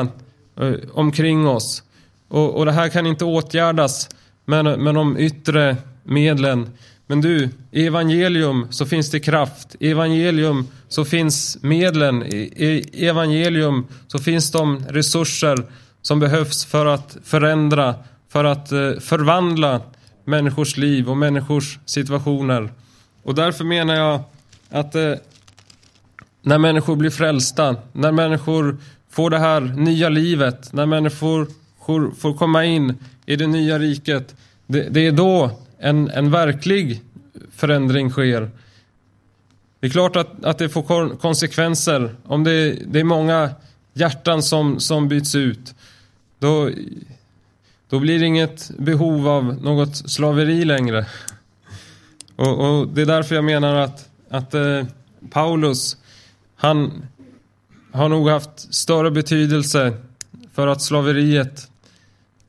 eh, 0.59 0.73
omkring 0.93 1.47
oss. 1.47 1.83
Och, 2.27 2.55
och 2.55 2.65
det 2.65 2.71
här 2.71 2.89
kan 2.89 3.05
inte 3.05 3.25
åtgärdas 3.25 4.09
med, 4.45 4.79
men 4.79 4.95
de 4.95 5.17
yttre 5.17 5.77
medlen. 6.03 6.69
Men 7.07 7.21
du, 7.21 7.49
i 7.71 7.85
evangelium 7.85 8.67
så 8.69 8.85
finns 8.85 9.11
det 9.11 9.19
kraft. 9.19 9.75
I 9.79 9.91
evangelium 9.91 10.67
så 10.87 11.05
finns 11.05 11.57
medlen. 11.61 12.23
I 12.23 12.89
evangelium 12.93 13.87
så 14.07 14.19
finns 14.19 14.51
de 14.51 14.79
resurser 14.89 15.65
som 16.01 16.19
behövs 16.19 16.65
för 16.65 16.85
att 16.85 17.17
förändra, 17.23 17.95
för 18.29 18.43
att 18.43 18.71
eh, 18.71 18.91
förvandla 18.99 19.81
människors 20.25 20.77
liv 20.77 21.09
och 21.09 21.17
människors 21.17 21.79
situationer. 21.85 22.69
Och 23.23 23.35
därför 23.35 23.63
menar 23.63 23.95
jag 23.95 24.19
att 24.69 24.95
eh, 24.95 25.13
när 26.41 26.57
människor 26.57 26.95
blir 26.95 27.09
frälsta, 27.09 27.75
när 27.93 28.11
människor 28.11 28.77
får 29.09 29.29
det 29.29 29.39
här 29.39 29.59
nya 29.61 30.09
livet, 30.09 30.73
när 30.73 30.85
människor 30.85 31.47
får 32.17 32.37
komma 32.37 32.65
in 32.65 32.97
i 33.25 33.35
det 33.35 33.47
nya 33.47 33.79
riket, 33.79 34.35
det, 34.67 34.89
det 34.89 35.07
är 35.07 35.11
då 35.11 35.51
en, 35.79 36.09
en 36.09 36.31
verklig 36.31 37.01
förändring 37.51 38.09
sker. 38.09 38.51
Det 39.79 39.87
är 39.87 39.91
klart 39.91 40.15
att, 40.15 40.45
att 40.45 40.57
det 40.57 40.69
får 40.69 41.17
konsekvenser 41.17 42.15
om 42.23 42.43
det, 42.43 42.77
det 42.87 42.99
är 42.99 43.03
många 43.03 43.49
hjärtan 43.93 44.43
som, 44.43 44.79
som 44.79 45.07
byts 45.07 45.35
ut. 45.35 45.75
Då, 46.39 46.69
då 47.89 47.99
blir 47.99 48.19
det 48.19 48.25
inget 48.25 48.71
behov 48.77 49.27
av 49.27 49.63
något 49.63 49.95
slaveri 49.95 50.65
längre. 50.65 51.05
Och, 52.35 52.79
och 52.79 52.87
det 52.87 53.01
är 53.01 53.05
därför 53.05 53.35
jag 53.35 53.43
menar 53.43 53.75
att, 53.75 54.09
att 54.29 54.53
eh, 54.53 54.83
Paulus, 55.29 55.97
han 56.55 57.05
har 57.91 58.09
nog 58.09 58.29
haft 58.29 58.73
större 58.73 59.11
betydelse 59.11 59.93
för 60.53 60.67
att 60.67 60.81
slaveriet 60.81 61.69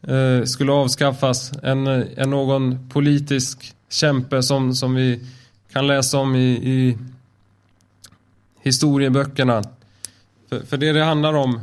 eh, 0.02 0.44
skulle 0.44 0.72
avskaffas 0.72 1.52
än, 1.62 1.86
eh, 1.86 2.04
en 2.16 2.30
någon 2.30 2.88
politisk 2.88 3.74
kämpe 3.88 4.42
som, 4.42 4.74
som 4.74 4.94
vi 4.94 5.20
kan 5.72 5.86
läsa 5.86 6.18
om 6.18 6.36
i, 6.36 6.48
i 6.48 6.98
historieböckerna. 8.60 9.62
För, 10.48 10.60
för 10.60 10.76
det 10.76 10.92
det 10.92 11.04
handlar 11.04 11.34
om, 11.34 11.60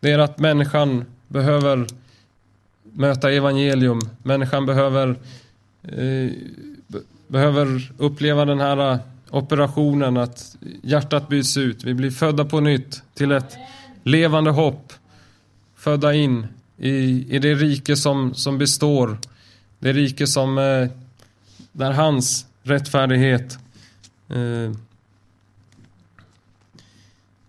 det 0.00 0.12
är 0.12 0.18
att 0.18 0.38
människan 0.38 1.04
behöver 1.28 1.86
möta 2.82 3.32
evangelium. 3.32 4.00
Människan 4.22 4.66
behöver, 4.66 5.08
eh, 5.82 6.30
behöver 7.28 7.92
uppleva 7.98 8.44
den 8.44 8.60
här 8.60 8.92
eh, 8.92 8.98
operationen, 9.30 10.16
att 10.16 10.56
hjärtat 10.82 11.28
byts 11.28 11.56
ut. 11.56 11.84
Vi 11.84 11.94
blir 11.94 12.10
födda 12.10 12.44
på 12.44 12.60
nytt 12.60 13.02
till 13.14 13.32
ett 13.32 13.56
levande 14.02 14.50
hopp. 14.50 14.92
Födda 15.76 16.14
in 16.14 16.46
i, 16.78 17.26
i 17.36 17.38
det 17.38 17.54
rike 17.54 17.96
som, 17.96 18.34
som 18.34 18.58
består. 18.58 19.18
Det 19.78 19.92
rike 19.92 20.26
som, 20.26 20.58
eh, 20.58 20.88
där 21.72 21.92
hans 21.92 22.46
rättfärdighet 22.62 23.58
eh, 24.28 24.72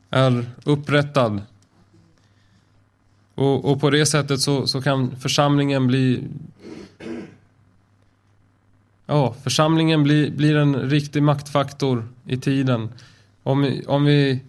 är 0.09 0.45
upprättad. 0.63 1.41
Och, 3.35 3.71
och, 3.71 3.81
på 3.81 3.89
det 3.89 4.05
sättet 4.05 4.41
så, 4.41 4.67
så 4.67 4.81
kan 4.81 5.15
församlingen 5.19 5.87
bli 5.87 6.23
Ja, 9.07 9.35
församlingen 9.43 10.03
blir, 10.03 10.31
blir 10.31 10.55
en 10.55 10.89
riktig 10.89 11.23
maktfaktor 11.23 12.07
i 12.25 12.37
tiden. 12.37 12.89
Om, 13.43 13.81
om 13.87 14.05
vi 14.05 14.39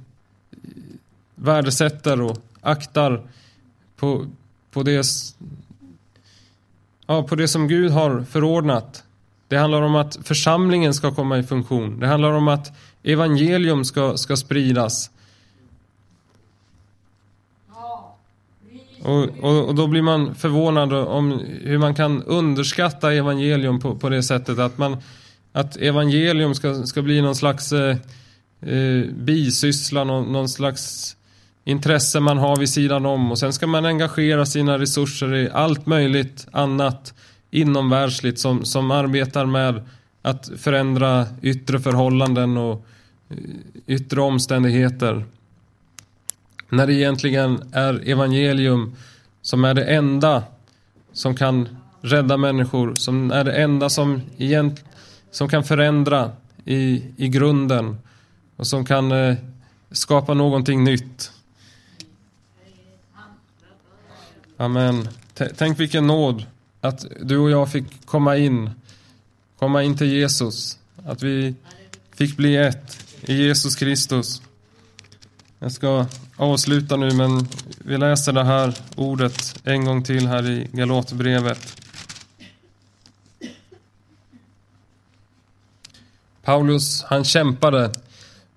värdesätter 1.35 2.21
och 2.21 2.39
aktar 2.61 3.23
på, 3.97 4.27
på, 4.77 4.83
det, 4.83 5.07
ja, 7.07 7.23
på 7.23 7.35
det 7.35 7.49
som 7.49 7.69
Gud 7.69 7.91
har 7.91 8.25
förordnat. 8.31 9.05
Det 9.49 9.57
handlar 9.57 9.83
om 9.83 9.95
att 9.95 10.19
församlingen 10.25 10.95
ska 10.95 11.15
komma 11.15 11.39
i 11.39 11.43
funktion. 11.43 12.01
Det 12.01 12.07
handlar 12.07 12.33
om 12.33 12.49
att 12.49 12.73
evangelium 13.03 13.85
ska, 13.85 14.17
ska 14.17 14.37
spridas. 14.37 15.11
Och, 19.03 19.25
och, 19.41 19.69
och, 19.69 19.75
då 19.75 19.87
blir 19.87 20.03
man 20.03 20.35
förvånad 20.35 20.93
om 20.93 21.41
hur 21.63 21.79
man 21.79 21.95
kan 21.95 22.23
underskatta 22.23 23.13
evangelium 23.13 23.81
på, 23.81 23.97
på 23.97 24.09
det 24.09 24.23
sättet 24.23 24.59
att 24.59 24.79
man 24.79 24.97
att 25.53 25.77
evangelium 25.77 26.55
ska, 26.55 26.87
ska 26.87 27.03
bli 27.03 27.23
någon 27.23 27.37
slags 27.37 27.73
eh, 27.73 27.97
eh, 28.61 29.05
bisyssla, 29.11 30.05
någon, 30.05 30.33
någon, 30.33 30.49
slags 30.49 31.17
intresse 31.67 32.21
man 32.21 32.39
har 32.39 32.57
vid 32.57 32.69
sidan 32.69 33.07
om 33.07 33.31
och 33.31 33.39
sen 33.39 33.53
ska 33.53 33.67
man 33.67 33.85
engagera 33.85 34.47
sina 34.47 34.79
resurser 34.79 35.35
i 35.35 35.51
allt 35.51 35.87
möjligt 35.87 36.47
annat 36.53 37.15
inomvärldsligt 37.51 38.39
som, 38.39 38.65
som 38.65 38.91
arbetar 38.91 39.47
med 39.47 39.85
att 40.23 40.51
förändra 40.57 41.27
yttre 41.43 41.81
förhållanden 41.81 42.57
och 42.57 42.87
eh, 43.29 43.37
yttre 43.87 44.21
omständigheter. 44.21 45.25
När 46.69 46.87
det 46.87 46.95
egentligen 46.95 47.63
är 47.73 48.09
evangelium 48.09 48.97
som 49.43 49.65
är 49.65 49.75
det 49.75 49.85
enda 49.85 50.43
som 51.13 51.35
kan 51.35 51.69
rädda 52.01 52.37
människor, 52.37 52.95
som 52.95 53.31
är 53.31 53.45
det 53.45 53.53
enda 53.53 53.89
som, 53.89 54.21
egent, 54.37 54.85
som 55.31 55.49
kan 55.49 55.65
förändra 55.65 56.31
i, 56.65 57.03
i 57.17 57.29
grunden 57.29 57.97
och 58.57 58.67
som 58.67 58.85
kan 58.85 59.13
eh, 59.13 59.37
skapa 59.91 60.35
någonting 60.35 60.85
nytt. 60.85 61.33
Amen. 64.59 65.09
T 65.35 65.49
tänk 65.57 65.81
vilken 65.81 66.07
nåd 66.07 66.47
att 66.81 67.05
du 67.21 67.39
och 67.39 67.51
jag 67.51 67.73
fick 67.73 68.07
komma 68.07 68.37
in, 68.37 68.71
komma 69.59 69.83
in 69.83 69.97
till 69.97 70.07
Jesus. 70.07 70.79
Att 71.05 71.23
vi 71.23 71.55
fick 72.15 72.37
bli 72.37 72.57
ett 72.57 73.05
i 73.21 73.35
Jesus 73.35 73.77
Kristus. 73.77 74.43
Jag 75.59 75.73
ska 75.73 76.07
avsluta 76.37 76.97
nu 76.97 77.11
men 77.11 77.49
vi 77.79 77.99
läser 77.99 78.33
det 78.33 78.45
här 78.45 78.75
ordet 78.97 79.61
en 79.65 79.85
gång 79.85 80.05
till 80.05 80.27
här 80.27 80.51
i 80.51 80.69
Galatbrevet. 80.73 81.83
Paulus, 86.43 87.03
han 87.03 87.25
kämpade, 87.25 87.93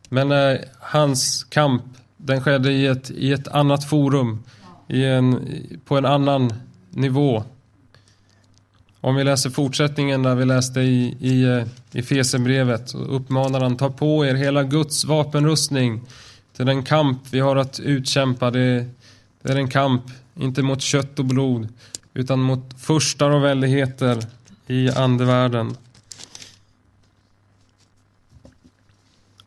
men 0.10 0.60
hans 0.80 1.44
kamp, 1.44 1.84
den 2.18 2.42
skedde 2.42 2.72
i 2.72 2.86
ett, 2.86 3.10
i 3.10 3.32
ett 3.32 3.48
annat 3.48 3.90
forum, 3.90 4.44
i 4.90 5.06
en, 5.06 5.48
på 5.86 5.98
en 5.98 6.06
annan 6.06 6.54
nivå. 6.90 7.44
Om 9.02 9.16
vi 9.16 9.24
läser 9.24 9.50
fortsättningen 9.50 10.24
där 10.24 10.36
vi 10.36 10.46
läste 10.46 10.80
i, 10.80 11.18
i, 11.20 11.44
eh, 11.44 11.64
i 11.92 12.04
Fesebrevet, 12.04 12.96
uppmanar 12.96 13.62
han, 13.62 13.78
ta 13.78 13.90
på 13.90 14.26
er 14.26 14.36
hela 14.36 14.64
Guds 14.64 15.06
vapenrustning 15.06 16.02
till 16.56 16.66
den 16.66 16.84
kamp 16.84 17.22
vi 17.32 17.40
har 17.40 17.56
att 17.56 17.80
utkämpa. 17.80 18.52
Det 18.52 18.86
det 19.42 19.54
är 19.54 19.58
en 19.58 19.70
kamp, 19.70 20.04
inte 20.36 20.62
mot 20.62 20.82
kött 20.82 21.20
och 21.20 21.26
blod, 21.26 21.68
utan 22.14 22.40
mot 22.40 22.74
furstar 22.78 23.30
och 23.30 23.44
väldigheter 23.44 24.24
i 24.68 24.90
andevärlden. 24.90 25.78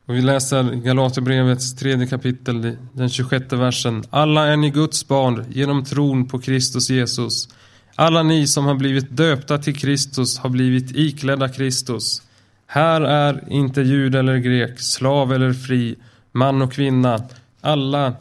Och 0.06 0.14
vi 0.14 0.22
läser 0.22 0.74
Galaterbrevets 0.74 1.74
tredje 1.74 2.06
kapitel, 2.06 2.76
den 2.92 3.08
26 3.08 3.52
versen. 3.52 4.04
Alla 4.10 4.46
är 4.46 4.56
ni 4.56 4.70
Guds 4.70 5.08
barn 5.08 5.44
genom 5.50 5.84
tron 5.84 6.28
på 6.28 6.38
Kristus 6.38 6.90
Jesus. 6.90 7.48
Alla 7.94 8.22
ni 8.22 8.46
som 8.46 8.66
har 8.66 8.74
blivit 8.74 9.16
döpta 9.16 9.58
till 9.58 9.76
Kristus 9.76 10.38
har 10.38 10.50
blivit 10.50 10.96
iklädda 10.96 11.48
Kristus. 11.48 12.22
Här 12.66 13.00
är 13.00 13.44
inte 13.48 13.80
jud 13.80 14.14
eller 14.14 14.36
grek, 14.36 14.80
slav 14.80 15.32
eller 15.32 15.52
fri, 15.52 15.96
man 16.32 16.62
och 16.62 16.72
kvinna, 16.72 17.24
alla 17.60 18.14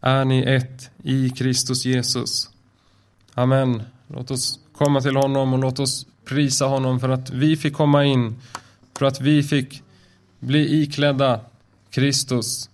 är 0.00 0.24
ni 0.24 0.42
ett 0.42 0.90
i 1.02 1.30
Kristus 1.30 1.84
Jesus. 1.84 2.50
Amen. 3.34 3.82
Låt 4.06 4.30
oss 4.30 4.58
komma 4.72 5.00
till 5.00 5.16
honom 5.16 5.52
och 5.52 5.58
låt 5.58 5.78
oss 5.78 6.06
prisa 6.24 6.64
honom 6.64 7.00
för 7.00 7.08
att 7.08 7.30
vi 7.30 7.56
fick 7.56 7.74
komma 7.74 8.04
in, 8.04 8.36
för 8.98 9.06
att 9.06 9.20
vi 9.20 9.42
fick 9.42 9.82
bli 10.40 10.82
iklädda 10.82 11.40
Kristus. 11.90 12.70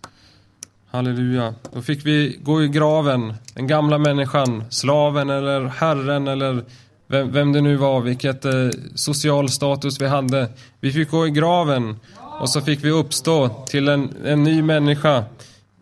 Halleluja. 0.87 1.55
Då 1.73 1.83
fick 1.83 2.07
vi 2.07 2.39
gå 2.43 2.63
i 2.63 2.69
graven, 2.69 3.35
den 3.55 3.67
gamla 3.67 3.99
människan, 3.99 4.65
slaven 4.71 5.31
eller 5.31 5.65
herren 5.65 6.29
eller 6.29 6.65
vem, 7.07 7.33
vem 7.33 7.53
det 7.53 7.61
nu 7.61 7.77
var, 7.77 8.01
vilket 8.01 8.45
eh, 8.45 8.69
social 8.95 9.49
status 9.49 10.01
vi 10.01 10.07
hade. 10.07 10.49
Vi 10.81 10.93
fick 10.93 11.11
gå 11.11 11.27
i 11.27 11.31
graven 11.31 11.97
och 12.41 12.51
så 12.51 12.61
fick 12.61 12.85
vi 12.85 12.91
uppstå 12.91 13.49
till 13.49 13.89
en, 13.89 14.17
en 14.25 14.45
ny 14.45 14.63
människa 14.63 15.25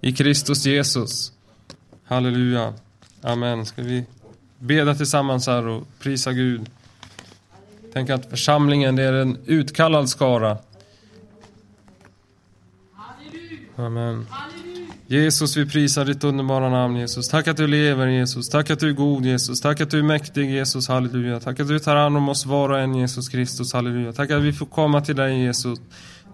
i 0.00 0.12
Kristus 0.12 0.66
Jesus. 0.66 1.32
Halleluja. 2.04 2.72
Amen. 3.22 3.66
Ska 3.66 3.82
vi 3.82 4.04
beda 4.58 4.94
tillsammans 4.94 5.46
här 5.46 5.66
och 5.66 5.86
prisa 5.98 6.32
Gud. 6.32 6.70
Tänk 7.92 8.10
att 8.10 8.30
församlingen 8.30 8.96
det 8.96 9.02
är 9.02 9.12
en 9.12 9.38
utkallad 9.46 10.08
skara. 10.08 10.58
Amen. 13.76 14.26
Jesus, 15.06 15.56
vi 15.56 15.66
prisar 15.66 16.04
ditt 16.04 16.24
underbara 16.24 16.68
namn 16.68 16.96
Jesus. 16.96 17.28
Tack 17.28 17.48
att 17.48 17.56
du 17.56 17.66
lever 17.66 18.06
Jesus. 18.06 18.48
Tack 18.48 18.70
att 18.70 18.80
du 18.80 18.88
är 18.88 18.92
god 18.92 19.26
Jesus. 19.26 19.60
Tack 19.60 19.80
att 19.80 19.90
du 19.90 19.98
är 19.98 20.02
mäktig 20.02 20.50
Jesus. 20.50 20.88
Halleluja. 20.88 21.40
Tack 21.40 21.60
att 21.60 21.68
du 21.68 21.78
tar 21.78 21.96
hand 21.96 22.16
om 22.16 22.28
oss 22.28 22.46
var 22.46 22.68
och 22.68 22.78
en 22.78 22.94
Jesus 22.94 23.28
Kristus. 23.28 23.72
Halleluja. 23.72 24.12
Tack 24.12 24.30
att 24.30 24.42
vi 24.42 24.52
får 24.52 24.66
komma 24.66 25.00
till 25.00 25.16
dig 25.16 25.42
Jesus. 25.42 25.78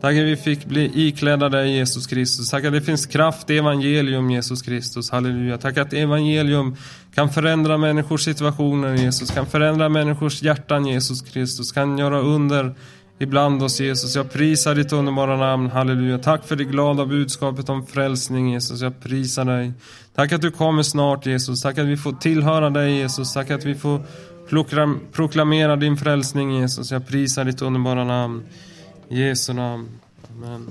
Tack 0.00 0.10
att 0.10 0.24
vi 0.24 0.36
fick 0.36 0.64
bli 0.64 0.90
iklädda 0.94 1.48
dig 1.48 1.76
Jesus 1.76 2.06
Kristus. 2.06 2.50
Tack 2.50 2.64
att 2.64 2.72
det 2.72 2.82
finns 2.82 3.06
kraft 3.06 3.50
i 3.50 3.58
evangelium 3.58 4.30
Jesus 4.30 4.62
Kristus. 4.62 5.10
Halleluja. 5.10 5.58
Tack 5.58 5.78
att 5.78 5.92
evangelium 5.92 6.76
kan 7.14 7.30
förändra 7.30 7.78
människors 7.78 8.24
situationer 8.24 8.94
Jesus. 8.94 9.30
Kan 9.30 9.46
förändra 9.46 9.88
människors 9.88 10.42
hjärtan 10.42 10.86
Jesus 10.86 11.22
Kristus. 11.22 11.72
Kan 11.72 11.98
göra 11.98 12.20
under 12.20 12.74
ibland 13.20 13.62
oss 13.62 13.80
Jesus. 13.80 14.16
Jag 14.16 14.32
prisar 14.32 14.74
ditt 14.74 14.92
underbara 14.92 15.36
namn. 15.36 15.70
Halleluja. 15.70 16.18
Tack 16.18 16.46
för 16.46 16.56
det 16.56 16.64
glada 16.64 17.06
budskapet 17.06 17.68
om 17.68 17.86
frälsning 17.86 18.52
Jesus. 18.52 18.80
Jag 18.80 19.00
prisar 19.00 19.44
dig. 19.44 19.72
Tack 20.14 20.32
att 20.32 20.40
du 20.40 20.50
kommer 20.50 20.82
snart 20.82 21.26
Jesus. 21.26 21.62
Tack 21.62 21.78
att 21.78 21.86
vi 21.86 21.96
får 21.96 22.12
tillhöra 22.12 22.70
dig 22.70 22.96
Jesus. 22.96 23.32
Tack 23.32 23.50
att 23.50 23.64
vi 23.64 23.74
får 23.74 24.02
proklamera 25.12 25.76
din 25.76 25.96
frälsning 25.96 26.60
Jesus. 26.60 26.90
Jag 26.90 27.06
prisar 27.06 27.44
ditt 27.44 27.62
underbara 27.62 28.04
namn. 28.04 28.42
I 29.08 29.20
Jesu 29.20 29.52
namn. 29.52 29.88
Amen. 30.30 30.70